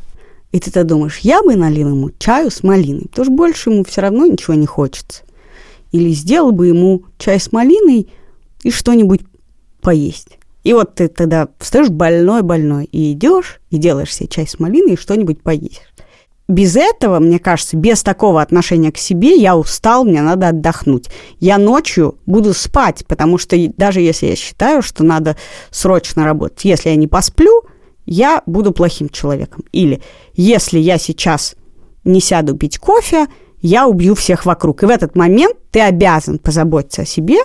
[0.52, 3.84] и ты то думаешь, я бы налил ему чаю с малиной, потому что больше ему
[3.84, 5.24] все равно ничего не хочется.
[5.92, 8.08] Или сделал бы ему чай с малиной
[8.64, 9.22] и что-нибудь
[9.82, 10.38] поесть.
[10.64, 14.98] И вот ты тогда встаешь больной-больной и идешь, и делаешь себе чай с малиной и
[14.98, 15.82] что-нибудь поешь
[16.48, 21.10] без этого, мне кажется, без такого отношения к себе, я устал, мне надо отдохнуть.
[21.40, 25.38] Я ночью буду спать, потому что даже если я считаю, что надо
[25.72, 27.64] срочно работать, если я не посплю,
[28.06, 29.64] я буду плохим человеком.
[29.72, 30.02] Или
[30.36, 31.56] если я сейчас
[32.04, 33.26] не сяду пить кофе,
[33.62, 34.84] я убью всех вокруг.
[34.84, 37.40] И в этот момент ты обязан позаботиться о себе,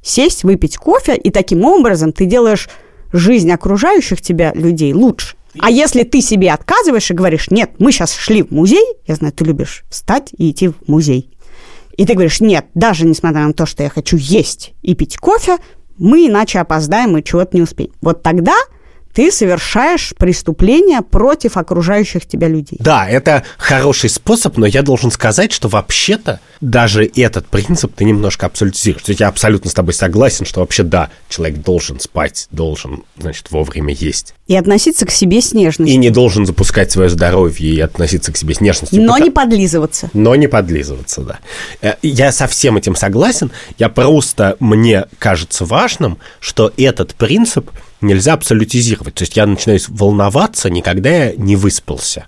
[0.00, 2.70] сесть, выпить кофе, и таким образом ты делаешь
[3.12, 5.36] жизнь окружающих тебя людей лучше.
[5.58, 9.32] А если ты себе отказываешь и говоришь, нет, мы сейчас шли в музей, я знаю,
[9.32, 11.30] ты любишь встать и идти в музей,
[11.96, 15.58] и ты говоришь, нет, даже несмотря на то, что я хочу есть и пить кофе,
[15.98, 17.92] мы иначе опоздаем и чего-то не успеем.
[18.00, 18.56] Вот тогда
[19.14, 22.78] ты совершаешь преступление против окружающих тебя людей.
[22.80, 28.46] Да, это хороший способ, но я должен сказать, что вообще-то даже этот принцип ты немножко
[28.46, 29.02] абсолютизируешь.
[29.02, 33.50] То есть я абсолютно с тобой согласен, что вообще да, человек должен спать, должен, значит,
[33.50, 34.34] вовремя есть.
[34.46, 35.94] И относиться к себе с нежностью.
[35.94, 39.02] И не должен запускать свое здоровье и относиться к себе с нежностью.
[39.02, 40.10] Но пока- не подлизываться.
[40.12, 41.38] но не подлизываться, да.
[41.82, 43.50] Э, Я со всем этим согласен.
[43.78, 49.14] Я просто, мне кажется важным, что этот принцип нельзя абсолютизировать.
[49.14, 52.26] То есть я начинаю волноваться, никогда я не выспался.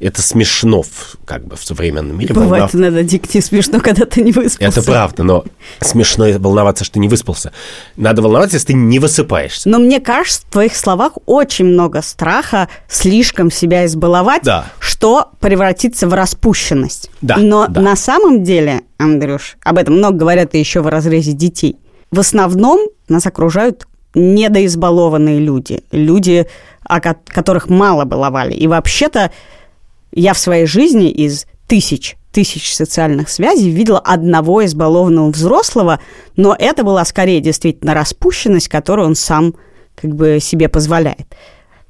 [0.00, 2.34] Это смешно, в- как бы, в современном мире.
[2.34, 4.80] Бывает волнов- иногда дико смешно, когда ты не выспался.
[4.80, 5.44] Это правда, но
[5.80, 7.52] смешно волноваться, что не выспался.
[7.96, 9.68] Надо волноваться, если ты не высыпаешься.
[9.68, 14.66] Но мне кажется, в твоих словах очень много страха слишком себя избаловать, Да.
[14.80, 17.08] что превратится в распущенность.
[17.20, 17.80] Да, Но да.
[17.80, 21.76] на самом деле, Андрюш, об этом много говорят и еще в разрезе детей.
[22.10, 26.46] В основном нас окружают недоизбалованные люди, люди,
[26.84, 28.52] о ко- которых мало баловали.
[28.54, 29.30] И вообще-то
[30.12, 36.00] я в своей жизни из тысяч тысяч социальных связей, видела одного избалованного взрослого,
[36.34, 39.54] но это была скорее действительно распущенность, которую он сам
[39.94, 41.26] как бы себе позволяет.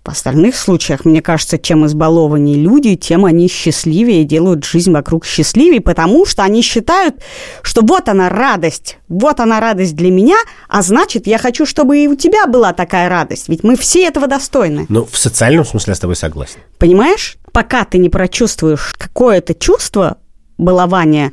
[0.05, 5.81] В остальных случаях, мне кажется, чем избалованнее люди, тем они счастливее делают жизнь вокруг счастливее,
[5.81, 7.23] потому что они считают,
[7.63, 10.39] что вот она радость, вот она радость для меня,
[10.69, 14.27] а значит, я хочу, чтобы и у тебя была такая радость, ведь мы все этого
[14.27, 14.87] достойны.
[14.89, 16.59] Ну, в социальном смысле я с тобой согласен.
[16.79, 17.37] Понимаешь?
[17.53, 20.19] Пока ты не прочувствуешь какое-то чувство
[20.59, 21.33] балования,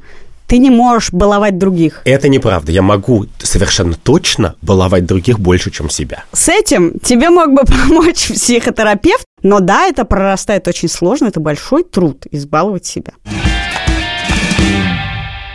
[0.49, 2.01] ты не можешь баловать других.
[2.05, 2.71] Это неправда.
[2.71, 6.23] Я могу совершенно точно баловать других больше, чем себя.
[6.33, 11.83] С этим тебе мог бы помочь психотерапевт, но да, это прорастает очень сложно, это большой
[11.83, 13.13] труд избаловать себя.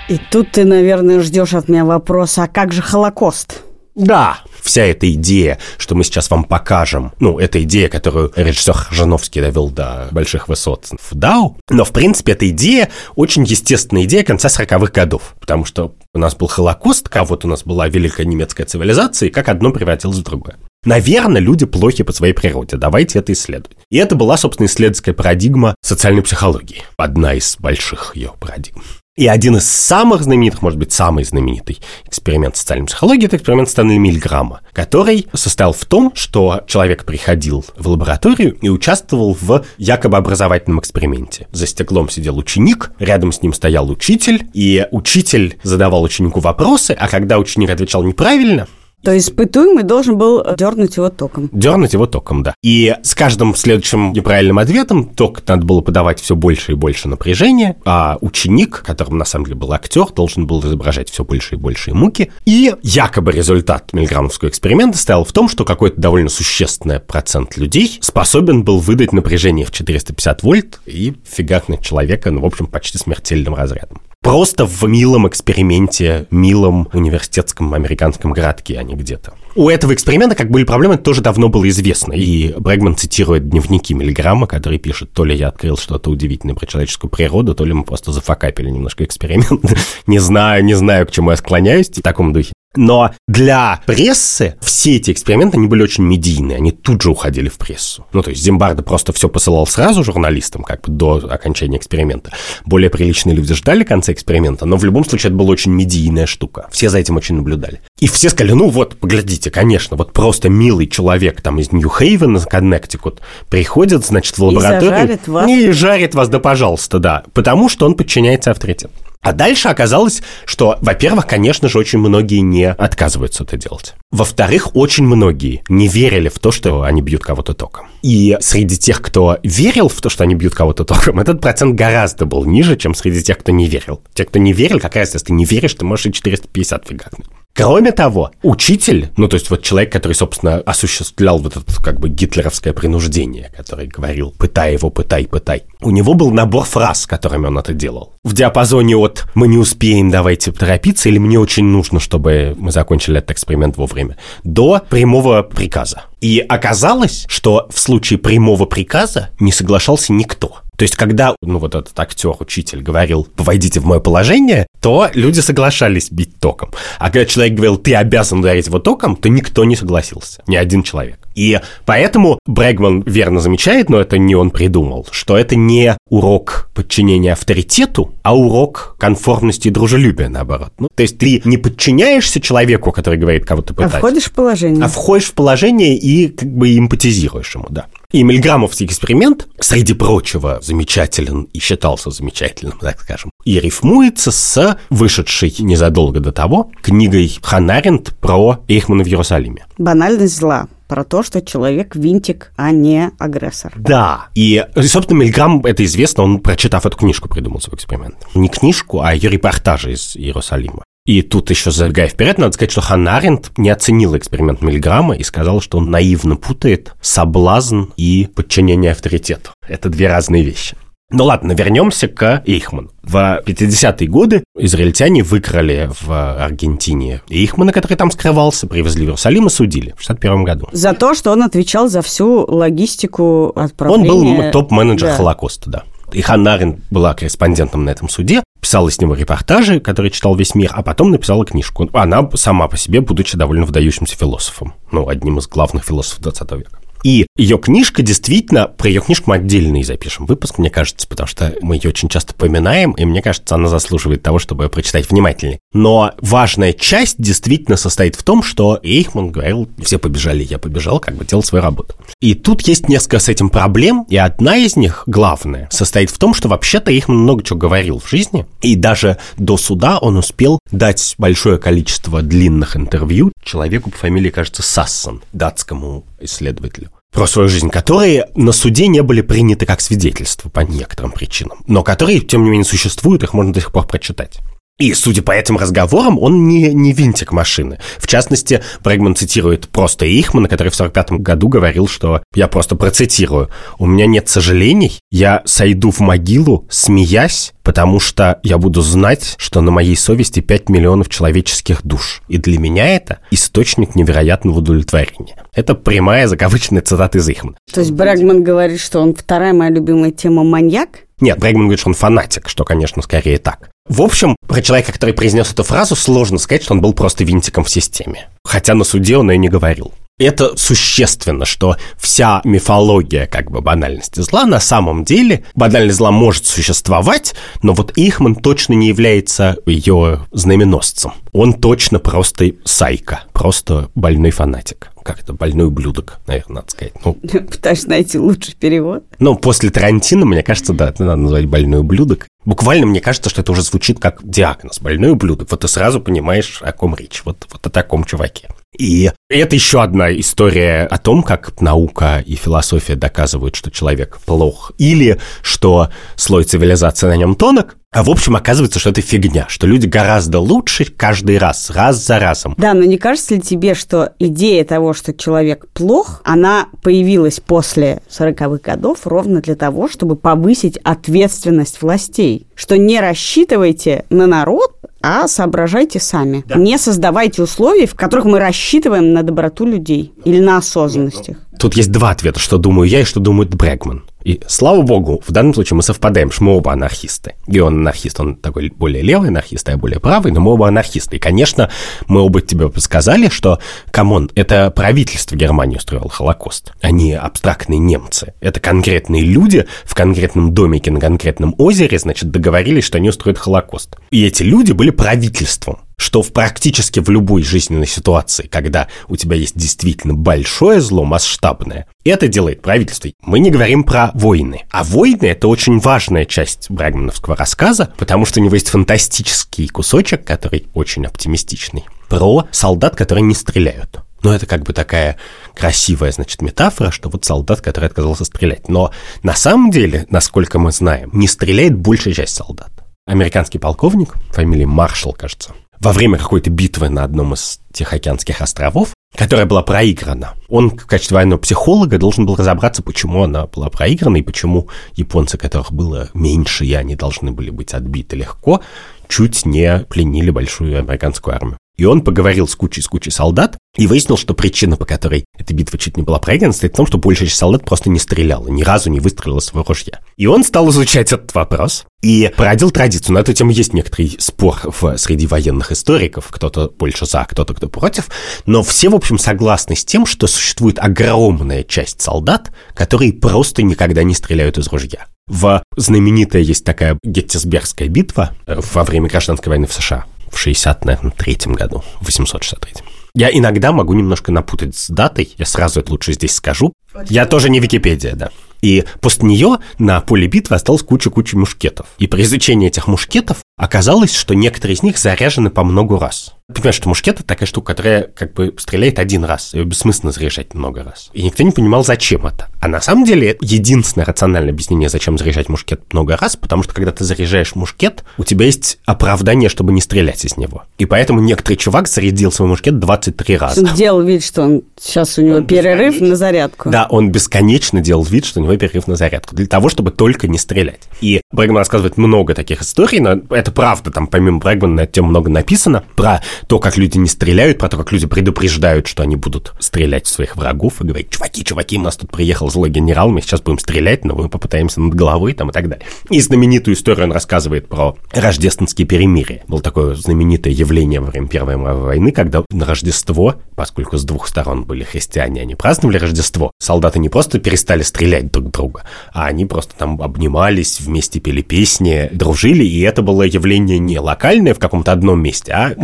[0.08, 3.62] И тут ты, наверное, ждешь от меня вопроса, а как же Холокост?
[3.94, 9.40] Да, вся эта идея, что мы сейчас вам покажем, ну, эта идея, которую режиссер Жановский
[9.40, 14.48] довел до больших высот в Дау, но, в принципе, эта идея очень естественная идея конца
[14.48, 18.64] 40-х годов, потому что у нас был Холокост, а вот у нас была великая немецкая
[18.64, 20.56] цивилизация, и как одно превратилось в другое.
[20.84, 22.76] Наверное, люди плохи по своей природе.
[22.76, 23.78] Давайте это исследовать.
[23.90, 26.82] И это была, собственно, исследовательская парадигма социальной психологии.
[26.98, 28.82] Одна из больших ее парадигм.
[29.16, 33.96] И один из самых знаменитых, может быть, самый знаменитый эксперимент социальной психологии– это эксперимент Стэнли
[33.96, 40.80] Мильграмма, который состоял в том, что человек приходил в лабораторию и участвовал в якобы образовательном
[40.80, 41.46] эксперименте.
[41.52, 47.06] За стеклом сидел ученик, рядом с ним стоял учитель, и учитель задавал ученику вопросы, а
[47.06, 48.66] когда ученик отвечал неправильно,
[49.04, 51.48] то есть испытуемый должен был дернуть его током.
[51.52, 52.54] Дернуть его током, да.
[52.62, 57.76] И с каждым следующим неправильным ответом ток надо было подавать все больше и больше напряжения,
[57.84, 61.92] а ученик, которым на самом деле был актер, должен был изображать все больше и больше
[61.92, 62.30] муки.
[62.44, 68.64] И якобы результат миллиграммовского эксперимента стоял в том, что какой-то довольно существенный процент людей способен
[68.64, 74.00] был выдать напряжение в 450 вольт и фигакнуть человека, ну, в общем, почти смертельным разрядом
[74.24, 79.34] просто в милом эксперименте, милом университетском американском городке, а не где-то.
[79.54, 82.14] У этого эксперимента, как были проблемы, тоже давно было известно.
[82.14, 87.10] И Брэгман цитирует дневники Миллиграмма, который пишет, то ли я открыл что-то удивительное про человеческую
[87.10, 89.62] природу, то ли мы просто зафакапили немножко эксперимент.
[90.06, 92.52] не знаю, не знаю, к чему я склоняюсь в таком духе.
[92.76, 97.56] Но для прессы все эти эксперименты, они были очень медийные, они тут же уходили в
[97.58, 98.06] прессу.
[98.12, 102.32] Ну, то есть Зимбардо просто все посылал сразу журналистам, как бы до окончания эксперимента.
[102.64, 106.68] Более приличные люди ждали конца эксперимента, но в любом случае это была очень медийная штука.
[106.70, 107.80] Все за этим очень наблюдали.
[108.00, 113.20] И все сказали, ну вот, поглядите, конечно, вот просто милый человек там из Нью-Хейвена, Коннектикут,
[113.48, 114.92] приходит, значит, в лабораторию.
[114.92, 115.50] И жарит вас.
[115.50, 117.24] И жарит вас, да пожалуйста, да.
[117.32, 118.92] Потому что он подчиняется авторитету.
[119.24, 123.94] А дальше оказалось, что, во-первых, конечно же, очень многие не отказываются это делать.
[124.10, 127.86] Во-вторых, очень многие не верили в то, что они бьют кого-то током.
[128.02, 132.26] И среди тех, кто верил в то, что они бьют кого-то током, этот процент гораздо
[132.26, 134.02] был ниже, чем среди тех, кто не верил.
[134.12, 137.28] Те, кто не верил, какая разница, если ты не веришь, ты можешь и 450 фигакнуть.
[137.56, 142.08] Кроме того, учитель, ну, то есть вот человек, который, собственно, осуществлял вот это как бы
[142.08, 147.56] гитлеровское принуждение, который говорил «пытай его, пытай, пытай», у него был набор фраз, которыми он
[147.56, 148.14] это делал.
[148.24, 153.18] В диапазоне от «мы не успеем, давайте торопиться» или «мне очень нужно, чтобы мы закончили
[153.18, 156.06] этот эксперимент вовремя» до прямого приказа.
[156.24, 160.60] И оказалось, что в случае прямого приказа не соглашался никто.
[160.78, 165.40] То есть, когда, ну, вот этот актер, учитель говорил, войдите в мое положение, то люди
[165.40, 166.70] соглашались бить током.
[166.98, 170.82] А когда человек говорил, ты обязан ударить его током, то никто не согласился, ни один
[170.82, 171.18] человек.
[171.34, 177.32] И поэтому Брэгман верно замечает, но это не он придумал, что это не урок подчинения
[177.32, 180.72] авторитету, а урок конформности и дружелюбия, наоборот.
[180.78, 183.94] Ну, то есть ты не подчиняешься человеку, который говорит кого-то пытать.
[183.94, 184.84] А входишь в положение.
[184.84, 187.86] А входишь в положение и как бы эмпатизируешь ему, да.
[188.14, 195.52] И Мильграммовский эксперимент, среди прочего, замечателен и считался замечательным, так скажем, и рифмуется с вышедшей
[195.58, 199.66] незадолго до того книгой Ханарент про Эйхмана в Иерусалиме.
[199.78, 203.72] Банальность зла про то, что человек винтик, а не агрессор.
[203.74, 204.28] Да.
[204.36, 208.14] И, собственно, Мильграм, это известно, он, прочитав эту книжку, придумал свой эксперимент.
[208.36, 210.83] Не книжку, а ее репортажи из Иерусалима.
[211.06, 215.22] И тут еще забегая вперед, надо сказать, что Ханна Аренд не оценила эксперимент Мильграмма и
[215.22, 219.50] сказала, что он наивно путает соблазн и подчинение авторитету.
[219.68, 220.78] Это две разные вещи.
[221.10, 222.90] Ну ладно, вернемся к Эйхману.
[223.02, 229.50] В 50-е годы израильтяне выкрали в Аргентине Эйхмана, который там скрывался, привезли в Иерусалим и
[229.50, 230.68] судили в 61 году.
[230.72, 234.10] За то, что он отвечал за всю логистику отправления.
[234.10, 235.16] Он был топ-менеджер да.
[235.16, 235.82] Холокоста, да.
[236.14, 240.54] И Ханна Аренд была корреспондентом на этом суде, писала с него репортажи, которые читал весь
[240.54, 241.90] мир, а потом написала книжку.
[241.92, 246.78] Она сама по себе, будучи довольно выдающимся философом, ну, одним из главных философов 20 века.
[247.04, 251.54] И ее книжка действительно, про ее книжку мы отдельный запишем выпуск, мне кажется, потому что
[251.60, 255.60] мы ее очень часто поминаем, и мне кажется, она заслуживает того, чтобы ее прочитать внимательнее.
[255.74, 261.16] Но важная часть действительно состоит в том, что Эйхман говорил, все побежали, я побежал, как
[261.16, 261.94] бы делал свою работу.
[262.20, 266.32] И тут есть несколько с этим проблем, и одна из них, главная, состоит в том,
[266.32, 271.16] что вообще-то Эйхман много чего говорил в жизни, и даже до суда он успел дать
[271.18, 278.26] большое количество длинных интервью человеку по фамилии, кажется, Сассон, датскому исследователю про свою жизнь, которые
[278.34, 282.64] на суде не были приняты как свидетельства по некоторым причинам, но которые, тем не менее,
[282.64, 284.40] существуют, их можно до сих пор прочитать.
[284.76, 287.78] И, судя по этим разговорам, он не, не винтик машины.
[287.96, 293.50] В частности, Брэгман цитирует просто Ихмана, который в 45 году говорил, что, я просто процитирую,
[293.78, 299.60] «У меня нет сожалений, я сойду в могилу, смеясь, потому что я буду знать, что
[299.60, 302.22] на моей совести 5 миллионов человеческих душ.
[302.26, 305.36] И для меня это источник невероятного удовлетворения».
[305.54, 307.56] Это прямая закавычная цитата из Ихмана.
[307.72, 311.04] То есть Брэгман говорит, что он вторая моя любимая тема «маньяк»?
[311.20, 313.70] Нет, Брэгман говорит, что он фанатик, что, конечно, скорее так.
[313.86, 317.64] В общем, про человека, который произнес эту фразу, сложно сказать, что он был просто винтиком
[317.64, 318.30] в системе.
[318.42, 319.92] Хотя на суде он ее не говорил.
[320.18, 326.46] Это существенно, что вся мифология как бы банальности зла на самом деле, банальность зла может
[326.46, 331.12] существовать, но вот Ихман точно не является ее знаменосцем.
[331.32, 336.94] Он точно просто сайка, просто больной фанатик как это, больной ублюдок, наверное, надо сказать.
[337.04, 339.04] Ну, Пытаешься найти лучший перевод?
[339.18, 342.26] Ну, после Тарантино, мне кажется, да, это надо назвать больной ублюдок.
[342.44, 345.50] Буквально мне кажется, что это уже звучит как диагноз, больной ублюдок.
[345.50, 348.48] Вот ты сразу понимаешь, о ком речь, вот, вот о таком чуваке.
[348.76, 354.72] И это еще одна история о том, как наука и философия доказывают, что человек плох,
[354.78, 359.66] или что слой цивилизации на нем тонок, а в общем оказывается, что это фигня, что
[359.66, 362.54] люди гораздо лучше каждый раз, раз за разом.
[362.58, 368.02] Да, но не кажется ли тебе, что идея того, что человек плох, она появилась после
[368.10, 372.48] 40-х годов ровно для того, чтобы повысить ответственность властей?
[372.56, 374.72] Что не рассчитывайте на народ,
[375.04, 376.44] а соображайте сами.
[376.48, 376.56] Да.
[376.56, 381.36] Не создавайте условий, в которых мы рассчитываем на доброту людей или на осознанность их.
[381.64, 384.04] Тут есть два ответа, что думаю я и что думает Брэгман.
[384.22, 387.36] И слава богу, в данном случае мы совпадаем, что мы оба анархисты.
[387.46, 390.68] И он анархист, он такой более левый анархист, а я более правый, но мы оба
[390.68, 391.16] анархисты.
[391.16, 391.70] И, конечно,
[392.06, 397.78] мы оба тебе сказали, что, come on, это правительство Германии устроило Холокост, а не абстрактные
[397.78, 398.34] немцы.
[398.40, 403.96] Это конкретные люди в конкретном домике на конкретном озере, значит, договорились, что они устроят Холокост.
[404.10, 409.36] И эти люди были правительством что в практически в любой жизненной ситуации, когда у тебя
[409.36, 413.10] есть действительно большое зло, масштабное, это делает правительство.
[413.22, 414.62] Мы не говорим про войны.
[414.70, 420.24] А войны– это очень важная часть Брагмановского рассказа, потому что у него есть фантастический кусочек,
[420.24, 424.00] который очень оптимистичный, про солдат, которые не стреляют.
[424.22, 425.18] Но это как бы такая
[425.54, 428.68] красивая, значит, метафора, что вот солдат, который отказался стрелять.
[428.68, 428.90] Но
[429.22, 432.72] на самом деле, насколько мы знаем, не стреляет большая часть солдат.
[433.06, 439.46] Американский полковник, фамилия Маршал, кажется, во время какой-то битвы на одном из Тихоокеанских островов, которая
[439.46, 440.34] была проиграна.
[440.48, 445.38] Он в качестве военного психолога должен был разобраться, почему она была проиграна и почему японцы,
[445.38, 448.60] которых было меньше, и они должны были быть отбиты легко,
[449.08, 451.58] чуть не пленили большую американскую армию.
[451.76, 455.52] И он поговорил с кучей, с кучей солдат и выяснил, что причина, по которой эта
[455.54, 458.46] битва чуть не была проиграна, стоит в том, что большая часть солдат просто не стреляла,
[458.48, 459.98] ни разу не выстрелила свое ружье.
[460.16, 463.14] И он стал изучать этот вопрос и породил традицию.
[463.14, 467.68] На эту тему есть некоторый спор в, среди военных историков, кто-то больше за, кто-то кто
[467.68, 468.08] против,
[468.46, 474.04] но все, в общем, согласны с тем, что существует огромная часть солдат, которые просто никогда
[474.04, 475.06] не стреляют из ружья.
[475.26, 481.12] В знаменитая есть такая Геттисбергская битва во время гражданской войны в США в 60, наверное,
[481.12, 482.74] третьем году, в 863.
[483.16, 486.72] Я иногда могу немножко напутать с датой, я сразу это лучше здесь скажу.
[487.08, 488.30] Я тоже не Википедия, да.
[488.60, 491.86] И после нее на поле битвы осталась куча-куча мушкетов.
[491.98, 496.34] И при изучении этих мушкетов оказалось, что некоторые из них заряжены по много раз.
[496.48, 500.12] Ты понимаешь, что мушкет– это такая штука, которая как бы стреляет один раз, ее бессмысленно
[500.12, 501.08] заряжать много раз.
[501.14, 502.48] И никто не понимал, зачем это.
[502.60, 506.92] А на самом деле, единственное рациональное объяснение, зачем заряжать мушкет много раз, потому что когда
[506.92, 510.64] ты заряжаешь мушкет, у тебя есть оправдание, чтобы не стрелять из него.
[510.76, 513.60] И поэтому некоторый чувак зарядил свой мушкет 23 раза.
[513.62, 516.68] Он делал вид, что он сейчас у него он перерыв на зарядку.
[516.68, 520.28] Да, он бесконечно делал вид, что у него перерыв на зарядку, для того, чтобы только
[520.28, 520.82] не стрелять.
[521.00, 525.08] И Брэгман рассказывает много таких историй, но это правда, там помимо Брэгмана на эту тему
[525.08, 529.16] много написано, про то, как люди не стреляют, про то, как люди предупреждают, что они
[529.16, 533.10] будут стрелять в своих врагов и говорить, чуваки, чуваки, у нас тут приехал злой генерал,
[533.10, 535.86] мы сейчас будем стрелять, но мы попытаемся над головой там и так далее.
[536.10, 539.42] И знаменитую историю он рассказывает про рождественские перемирия.
[539.48, 544.28] Было такое знаменитое явление во время Первой мировой войны, когда на Рождество, поскольку с двух
[544.28, 549.46] сторон были христиане, они праздновали Рождество, солдаты не просто перестали стрелять друг друга, а они
[549.46, 554.92] просто там обнимались, вместе пели песни, дружили, и это было явление не локальное в каком-то
[554.92, 555.74] одном месте, а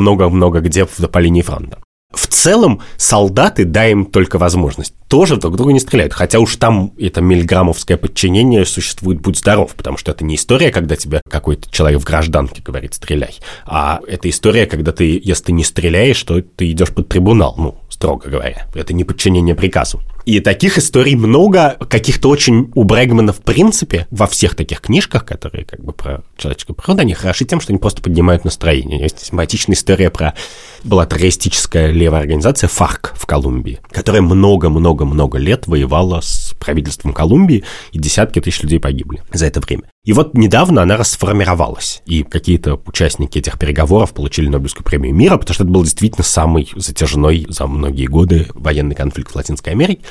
[0.00, 1.78] много-много-много где по линии фронта.
[2.12, 6.12] В целом, солдаты, дай им только возможность, тоже друг друга не стреляют.
[6.12, 10.96] Хотя уж там это миллиграммовское подчинение существует «Будь здоров», потому что это не история, когда
[10.96, 15.62] тебе какой-то человек в гражданке говорит «стреляй», а это история, когда ты, если ты не
[15.62, 18.66] стреляешь, то ты идешь под трибунал, ну, строго говоря.
[18.74, 20.00] Это не подчинение приказу.
[20.24, 25.66] И таких историй много, каких-то очень у Брэгмана в принципе, во всех таких книжках, которые
[25.66, 29.00] как бы про человеческую природу, они хороши тем, что они просто поднимают настроение.
[29.00, 30.34] Есть симпатичная история про...
[30.82, 37.98] Была террористическая левая организация ФАРК в Колумбии, которая много-много-много лет воевала с правительством Колумбии, и
[37.98, 39.84] десятки тысяч людей погибли за это время.
[40.04, 45.54] И вот недавно она расформировалась, и какие-то участники этих переговоров получили Нобелевскую премию мира, потому
[45.54, 50.02] что это был действительно самый затяжной за многие годы военный конфликт в Латинской Америке.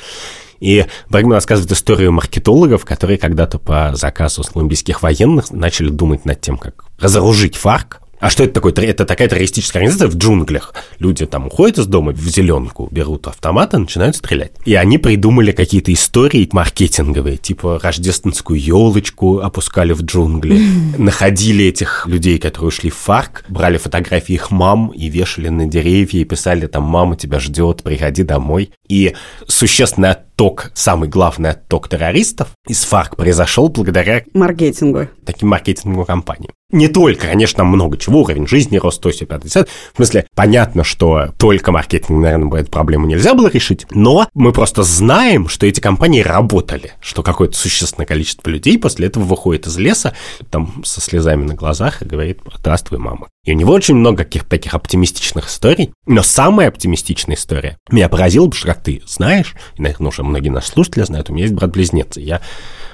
[0.60, 6.58] И Бергман рассказывает историю маркетологов, которые когда-то по заказу колумбийских военных начали думать над тем,
[6.58, 8.72] как разоружить ФАРК, а что это такое?
[8.74, 10.74] Это такая террористическая организация в джунглях.
[10.98, 14.52] Люди там уходят из дома в зеленку, берут автоматы, начинают стрелять.
[14.66, 20.60] И они придумали какие-то истории маркетинговые, типа рождественскую елочку опускали в джунгли,
[20.98, 26.20] находили этих людей, которые ушли в ФАРК, брали фотографии их мам и вешали на деревья
[26.20, 28.70] и писали там «Мама тебя ждет, приходи домой».
[28.86, 29.14] И
[29.46, 35.08] существенный отток, самый главный отток террористов из ФАРК произошел благодаря маркетингу.
[35.24, 36.52] Таким маркетинговым компаниям.
[36.72, 39.68] Не только, конечно, много чего, уровень жизни рос, то есть 50.
[39.68, 44.82] В смысле, понятно, что только маркетинг, наверное, эту проблему нельзя было решить, но мы просто
[44.82, 50.14] знаем, что эти компании работали, что какое-то существенное количество людей после этого выходит из леса,
[50.50, 53.28] там, со слезами на глазах и говорит «Здравствуй, мама».
[53.44, 58.46] И у него очень много каких-то таких оптимистичных историй, но самая оптимистичная история меня поразила,
[58.46, 61.54] потому что, как ты знаешь, и, наверное, уже многие наши слушатели знают, у меня есть
[61.54, 62.40] брат-близнец, и я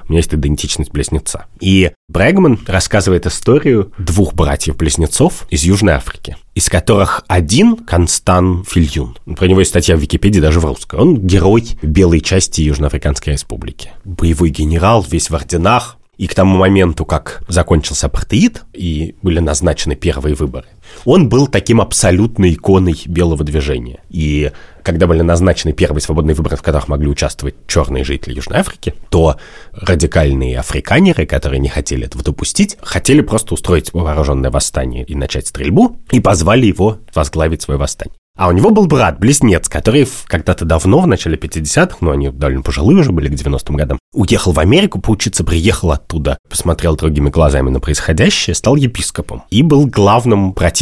[0.08, 1.46] у меня есть идентичность близнеца.
[1.58, 9.18] И Брэгман рассказывает историю двух братьев-близнецов из Южной Африки, из которых один Констан Фильюн.
[9.36, 11.00] Про него есть статья в Википедии даже в русской.
[11.00, 13.90] Он герой белой части Южноафриканской республики.
[14.04, 19.94] Боевой генерал, весь в орденах, и к тому моменту, как закончился апартеид и были назначены
[19.94, 20.66] первые выборы,
[21.04, 24.00] он был таким абсолютной иконой белого движения.
[24.10, 28.94] И когда были назначены первые свободные выборы, в которых могли участвовать черные жители Южной Африки,
[29.10, 29.36] то
[29.72, 35.98] радикальные африканеры, которые не хотели этого допустить, хотели просто устроить вооруженное восстание и начать стрельбу,
[36.10, 38.16] и позвали его возглавить свое восстание.
[38.36, 42.98] А у него был брат-близнец, который когда-то давно, в начале 50-х, но они довольно пожилые
[43.00, 47.80] уже были к 90-м годам, уехал в Америку поучиться, приехал оттуда, посмотрел другими глазами на
[47.80, 50.75] происходящее, стал епископом и был главным противником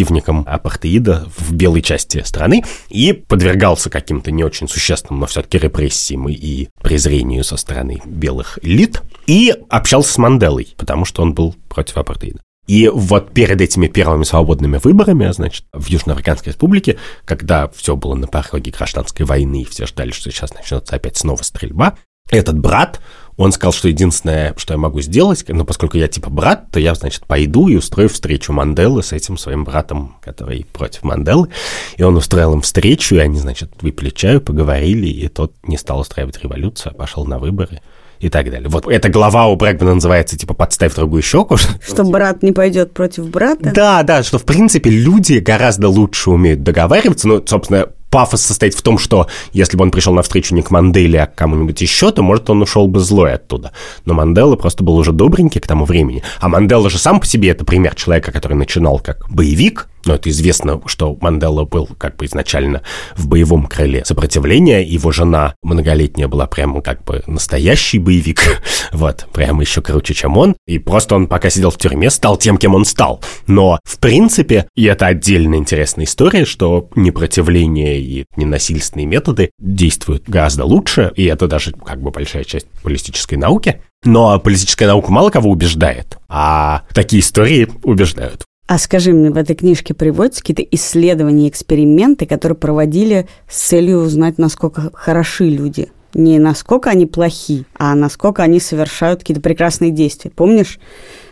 [0.47, 6.69] апартеида в белой части страны и подвергался каким-то не очень существенным, но все-таки репрессиям и
[6.83, 12.41] презрению со стороны белых элит и общался с Манделой, потому что он был против апартеида.
[12.67, 18.27] И вот перед этими первыми свободными выборами, значит, в Южноафриканской республике, когда все было на
[18.27, 21.99] пороге гражданской войны, и все ждали, что сейчас начнется опять снова стрельба,
[22.31, 23.01] этот брат,
[23.37, 26.95] он сказал, что единственное, что я могу сделать, ну, поскольку я типа брат, то я,
[26.95, 31.49] значит, пойду и устрою встречу Манделы с этим своим братом, который против Манделы.
[31.97, 36.01] И он устроил им встречу, и они, значит, выпили чаю, поговорили, и тот не стал
[36.01, 37.81] устраивать революцию, а пошел на выборы
[38.21, 38.69] и так далее.
[38.69, 41.57] Вот эта глава у Брэкмана называется типа «Подставь другую щеку».
[41.87, 43.73] Что брат не пойдет против брата?
[43.75, 47.29] Да, да, что в принципе люди гораздо лучше умеют договариваться.
[47.29, 50.71] Ну, собственно, пафос состоит в том, что если бы он пришел на встречу не к
[50.71, 53.73] Манделе, а к кому-нибудь еще, то, может, он ушел бы злой оттуда.
[54.05, 56.23] Но Мандела просто был уже добренький к тому времени.
[56.39, 60.31] А Мандела же сам по себе это пример человека, который начинал как боевик, но это
[60.31, 62.83] известно, что Мандела был как бы изначально
[63.17, 64.83] в боевом крыле сопротивления.
[64.83, 68.63] Его жена многолетняя была прямо как бы настоящий боевик.
[68.93, 70.57] вот, прямо еще круче, чем он.
[70.67, 73.23] И просто он, пока сидел в тюрьме, стал тем, кем он стал.
[73.47, 80.65] Но, в принципе, и это отдельная интересная история, что непротивление и ненасильственные методы действуют гораздо
[80.65, 83.81] лучше, и это даже как бы большая часть политической науки.
[84.05, 88.45] Но политическая наука мало кого убеждает, а такие истории убеждают.
[88.67, 94.39] А скажи мне, в этой книжке приводятся какие-то исследования, эксперименты, которые проводили с целью узнать,
[94.39, 95.93] насколько хороши люди?
[96.15, 100.31] Не насколько они плохи, а насколько они совершают какие-то прекрасные действия.
[100.31, 100.79] Помнишь,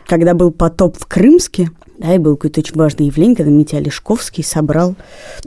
[0.06, 1.70] когда был потоп в Крымске,
[2.03, 4.96] да, и был какое-то очень важное явление, когда Митя Олешковский собрал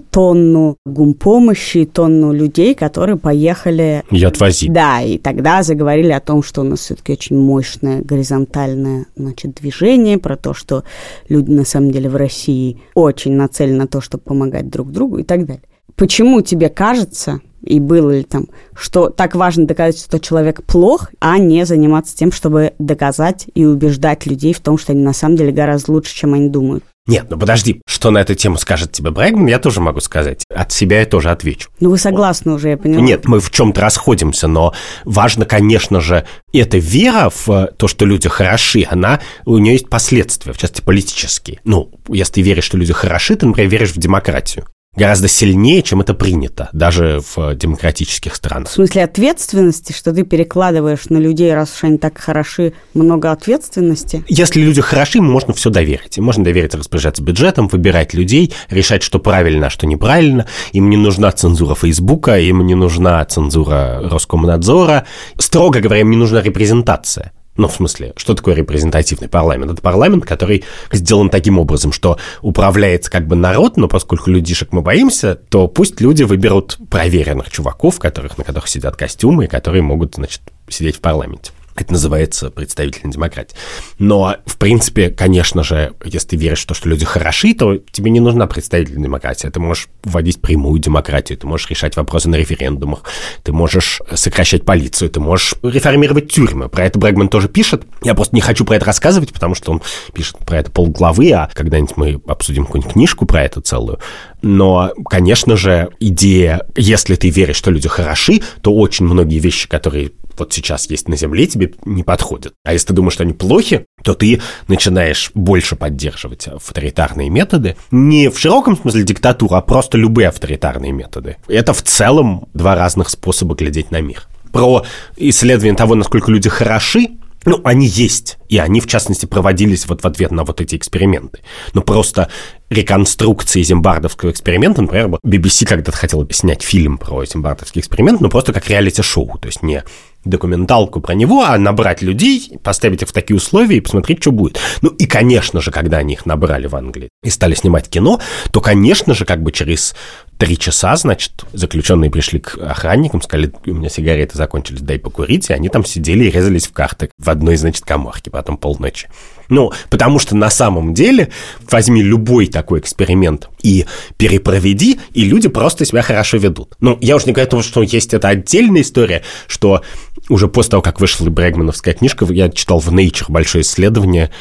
[0.09, 4.03] тонну гумпомощи, тонну людей, которые поехали...
[4.09, 4.71] Ее отвозить.
[4.71, 10.17] Да, и тогда заговорили о том, что у нас все-таки очень мощное горизонтальное значит, движение,
[10.17, 10.85] про то, что
[11.27, 15.23] люди на самом деле в России очень нацелены на то, чтобы помогать друг другу и
[15.23, 15.63] так далее.
[15.97, 21.37] Почему тебе кажется, и было ли там, что так важно доказать, что человек плох, а
[21.37, 25.51] не заниматься тем, чтобы доказать и убеждать людей в том, что они на самом деле
[25.51, 26.83] гораздо лучше, чем они думают.
[27.07, 30.43] Нет, ну подожди, что на эту тему скажет тебе Брэгман, я тоже могу сказать.
[30.49, 31.69] От себя я тоже отвечу.
[31.79, 33.01] Ну вы согласны уже, я поняла.
[33.01, 38.27] Нет, мы в чем-то расходимся, но важно, конечно же, эта вера в то, что люди
[38.27, 41.59] хороши, она, у нее есть последствия, в частности, политические.
[41.63, 44.65] Ну, если ты веришь, что люди хороши, ты, например, веришь в демократию
[44.95, 48.69] гораздо сильнее, чем это принято, даже в демократических странах.
[48.69, 54.23] В смысле ответственности, что ты перекладываешь на людей, раз уж они так хороши, много ответственности?
[54.27, 56.17] Если люди хороши, можно все доверить.
[56.17, 60.47] Можно доверить распоряжаться бюджетом, выбирать людей, решать, что правильно, а что неправильно.
[60.71, 65.05] Им не нужна цензура Фейсбука, им не нужна цензура Роскомнадзора.
[65.37, 67.31] Строго говоря, им не нужна репрезентация.
[67.57, 69.71] Ну, в смысле, что такое репрезентативный парламент?
[69.71, 74.81] Это парламент, который сделан таким образом, что управляется как бы народ, но поскольку людишек мы
[74.81, 80.15] боимся, то пусть люди выберут проверенных чуваков, которых, на которых сидят костюмы, и которые могут,
[80.15, 81.51] значит, сидеть в парламенте.
[81.75, 83.55] Это называется представительная демократия.
[83.99, 88.11] Но, в принципе, конечно же, если ты веришь в то, что люди хороши, то тебе
[88.11, 89.49] не нужна представительная демократия.
[89.49, 93.03] Ты можешь вводить прямую демократию, ты можешь решать вопросы на референдумах,
[93.43, 96.69] ты можешь сокращать полицию, ты можешь реформировать тюрьмы.
[96.69, 97.83] Про это Брэгман тоже пишет.
[98.03, 99.81] Я просто не хочу про это рассказывать, потому что он
[100.13, 103.99] пишет про это полглавы, а когда-нибудь мы обсудим какую-нибудь книжку про это целую.
[104.45, 110.11] Но, конечно же, идея, если ты веришь, что люди хороши, то очень многие вещи, которые
[110.37, 112.53] вот сейчас есть на Земле, тебе не подходят.
[112.63, 117.75] А если ты думаешь, что они плохи, то ты начинаешь больше поддерживать авторитарные методы.
[117.89, 121.37] Не в широком смысле диктатуру, а просто любые авторитарные методы.
[121.47, 124.27] Это в целом два разных способа глядеть на мир.
[124.51, 124.85] Про
[125.17, 127.07] исследование того, насколько люди хороши,
[127.45, 131.39] ну, они есть, и они, в частности, проводились вот в ответ на вот эти эксперименты.
[131.73, 132.29] Но просто
[132.69, 138.53] реконструкции зимбардовского эксперимента, например, вот BBC когда-то хотел снять фильм про зимбардовский эксперимент, но просто
[138.53, 139.83] как реалити-шоу, то есть не
[140.25, 144.59] документалку про него, а набрать людей, поставить их в такие условия и посмотреть, что будет.
[144.81, 148.19] Ну и, конечно же, когда они их набрали в Англии и стали снимать кино,
[148.51, 149.95] то, конечно же, как бы через
[150.37, 155.53] три часа, значит, заключенные пришли к охранникам, сказали, у меня сигареты закончились, дай покурить, и
[155.53, 159.07] они там сидели и резались в карты в одной, значит, коморке, потом полночи.
[159.49, 161.29] Ну, потому что на самом деле
[161.69, 163.85] возьми любой такой эксперимент и
[164.17, 166.75] перепроведи, и люди просто себя хорошо ведут.
[166.79, 169.81] Ну, я уже не говорю о том, что есть эта отдельная история, что
[170.29, 174.31] уже после того, как вышла Брэгмановская книжка, я читал в Nature большое исследование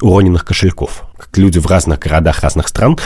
[0.00, 1.04] уроненных кошельков.
[1.16, 2.98] Как люди в разных городах разных стран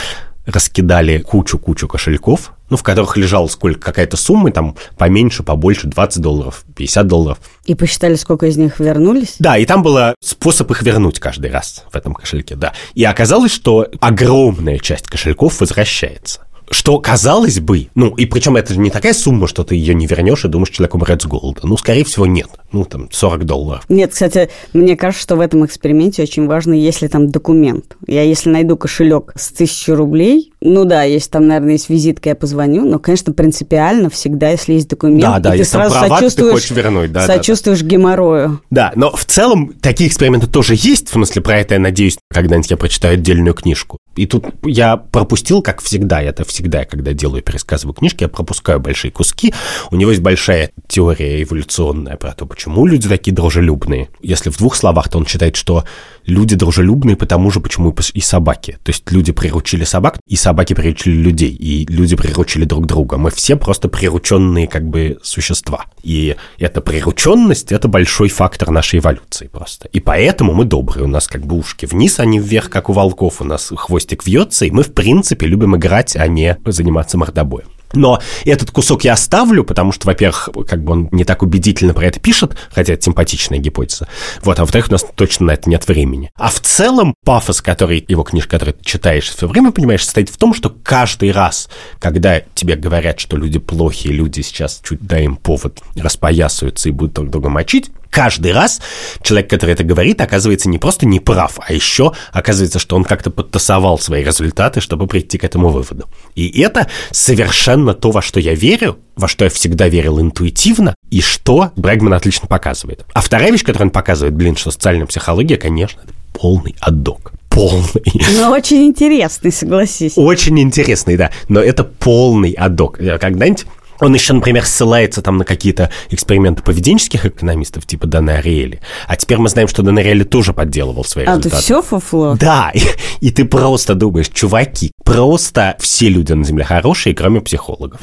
[0.49, 6.63] раскидали кучу-кучу кошельков, ну, в которых лежала сколько, какая-то сумма, там, поменьше, побольше, 20 долларов,
[6.75, 7.39] 50 долларов.
[7.65, 9.35] И посчитали, сколько из них вернулись?
[9.39, 12.73] Да, и там был способ их вернуть каждый раз в этом кошельке, да.
[12.93, 16.41] И оказалось, что огромная часть кошельков возвращается
[16.71, 20.45] что, казалось бы, ну, и причем это не такая сумма, что ты ее не вернешь
[20.45, 21.61] и думаешь, человек умрет с голода.
[21.63, 22.49] Ну, скорее всего, нет.
[22.71, 23.85] Ну, там, 40 долларов.
[23.89, 27.97] Нет, кстати, мне кажется, что в этом эксперименте очень важно, если там документ.
[28.07, 32.35] Я если найду кошелек с тысячи рублей, ну да, если там, наверное, есть визитка, я
[32.35, 36.49] позвоню, но, конечно, принципиально всегда, если есть документ, да, да, ты если сразу права, сочувствуешь,
[36.49, 37.89] ты хочешь вернуть, да, сочувствуешь да, да.
[37.89, 38.61] геморрою.
[38.69, 42.71] Да, но в целом такие эксперименты тоже есть, в смысле, про это я надеюсь, когда-нибудь
[42.71, 43.99] я прочитаю отдельную книжку.
[44.15, 49.11] И тут я пропустил, как всегда, это всегда, когда делаю пересказываю книжки, я пропускаю большие
[49.11, 49.53] куски.
[49.91, 54.09] У него есть большая теория эволюционная про то, почему люди такие дружелюбные.
[54.21, 55.85] Если в двух словах, то он считает, что
[56.29, 58.77] люди дружелюбные потому же, почему и собаки.
[58.83, 63.17] То есть люди приручили собак, и собаки приручили людей, и люди приручили друг друга.
[63.17, 65.85] Мы все просто прирученные как бы существа.
[66.03, 69.87] И эта прирученность– это большой фактор нашей эволюции просто.
[69.89, 71.05] И поэтому мы добрые.
[71.05, 73.41] У нас как бы ушки вниз, а не вверх, как у волков.
[73.41, 77.67] У нас хвостик вьется, и мы, в принципе, любим играть, а не заниматься мордобоем.
[77.93, 82.05] Но этот кусок я оставлю, потому что, во-первых, как бы он не так убедительно про
[82.05, 84.07] это пишет, хотя это симпатичная гипотеза.
[84.43, 86.31] Вот, а во-вторых, у нас точно на это нет времени.
[86.35, 90.37] А в целом пафос, который, его книжка, который ты читаешь все время, понимаешь, состоит в
[90.37, 91.69] том, что каждый раз,
[91.99, 97.13] когда тебе говорят, что люди плохие, люди сейчас чуть дай им повод распоясываются и будут
[97.13, 98.81] друг друга мочить, каждый раз
[99.21, 103.29] человек, который это говорит, оказывается не просто не прав, а еще оказывается, что он как-то
[103.31, 106.07] подтасовал свои результаты, чтобы прийти к этому выводу.
[106.35, 111.21] И это совершенно то, во что я верю, во что я всегда верил интуитивно, и
[111.21, 113.05] что Брэгман отлично показывает.
[113.13, 116.01] А вторая вещь, которую он показывает, блин, что социальная психология, конечно,
[116.33, 117.33] полный отдок.
[117.49, 118.03] Полный.
[118.37, 120.13] Ну, очень интересный, согласись.
[120.15, 121.31] Очень интересный, да.
[121.47, 122.97] Но это полный отдок.
[122.97, 123.65] Когда-нибудь
[123.99, 128.81] он еще, например, ссылается там на какие-то эксперименты поведенческих экономистов, типа Дана Ариэли.
[129.07, 131.55] А теперь мы знаем, что Дана Ариэли тоже подделывал свои а, результаты.
[131.55, 132.37] А, все фуфло?
[132.39, 132.81] Да, и,
[133.21, 137.99] и ты просто думаешь, чуваки, просто все люди на Земле хорошие, кроме психологов.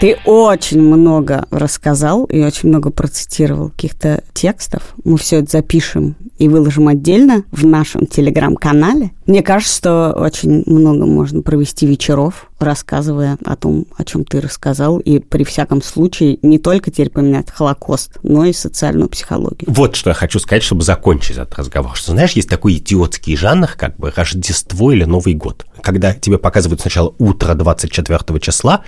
[0.00, 4.94] Ты очень много рассказал и очень много процитировал каких-то текстов.
[5.04, 9.10] Мы все это запишем и выложим отдельно в нашем телеграм-канале.
[9.30, 14.98] Мне кажется, что очень много можно провести вечеров, рассказывая о том, о чем ты рассказал,
[14.98, 19.70] и при всяком случае не только теперь поменять Холокост, но и социальную психологию.
[19.70, 21.94] Вот что я хочу сказать, чтобы закончить этот разговор.
[21.94, 26.80] Что, знаешь, есть такой идиотский жанр, как бы Рождество или Новый год когда тебе показывают
[26.80, 28.82] сначала утро 24 числа,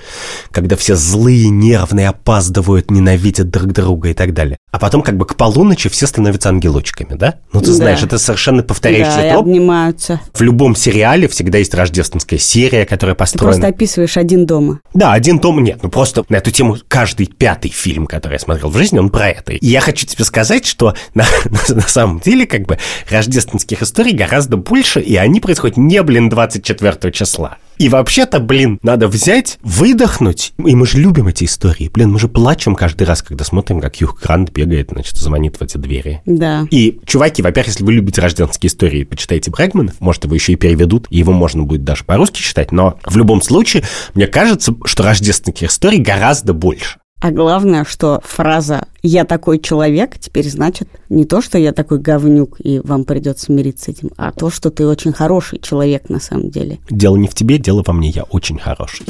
[0.51, 4.59] когда все злые, нервные, опаздывают, ненавидят друг друга и так далее.
[4.71, 7.37] А потом как бы к полуночи все становятся ангелочками, да?
[7.53, 7.73] Ну, ты да.
[7.73, 9.47] знаешь, это совершенно повторяющийся да, троп.
[9.47, 10.21] обнимаются.
[10.35, 13.55] В любом сериале всегда есть рождественская серия, которая построена...
[13.55, 14.81] Ты просто описываешь один дома.
[14.95, 15.81] Да, один дом нет.
[15.83, 19.29] Ну, просто на эту тему каждый пятый фильм, который я смотрел в жизни, он про
[19.29, 19.53] это.
[19.53, 22.79] И я хочу тебе сказать, что на, на, на самом деле как бы
[23.11, 27.59] рождественских историй гораздо больше, и они происходят не, блин, 24 4 числа.
[27.83, 30.53] И вообще-то, блин, надо взять, выдохнуть.
[30.65, 31.91] И мы же любим эти истории.
[31.93, 35.63] Блин, мы же плачем каждый раз, когда смотрим, как Юг Грант бегает, значит, звонит в
[35.63, 36.23] эти двери.
[36.25, 36.65] Да.
[36.71, 39.95] И, чуваки, во-первых, если вы любите рождественские истории, почитайте Брэгмана.
[39.99, 42.71] Может, его еще и переведут, и его можно будет даже по-русски читать.
[42.71, 43.83] Но в любом случае,
[44.15, 47.01] мне кажется, что рождественских историй гораздо больше.
[47.21, 52.57] А главное, что фраза «я такой человек» теперь значит не то, что я такой говнюк,
[52.61, 56.51] и вам придется мириться с этим, а то, что ты очень хороший человек на самом
[56.51, 56.79] деле.
[56.89, 59.07] Дело не в тебе, дело во мне, я очень хороший.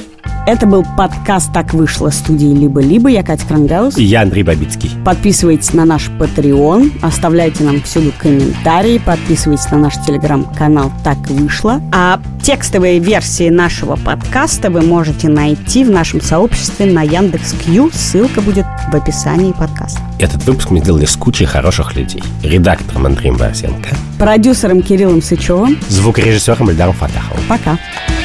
[0.47, 3.09] Это был подкаст «Так вышло» студии «Либо-либо».
[3.09, 3.97] Я Катя Крангаус.
[3.97, 4.91] И я Андрей Бабицкий.
[5.05, 11.81] Подписывайтесь на наш Patreon, оставляйте нам всюду комментарии, подписывайтесь на наш телеграм-канал «Так вышло».
[11.93, 17.91] А текстовые версии нашего подкаста вы можете найти в нашем сообществе на Яндекс.Кью.
[17.93, 19.82] Ссылка будет в описании подкаста.
[20.19, 22.23] Этот выпуск мы сделали с кучей хороших людей.
[22.43, 23.91] Редактором Андреем Борисенко.
[24.19, 25.79] Продюсером Кириллом Сычевым.
[25.89, 27.43] Звукорежиссером Эльдаром Фатаховым.
[27.49, 27.73] Пока.
[27.73, 28.22] Пока.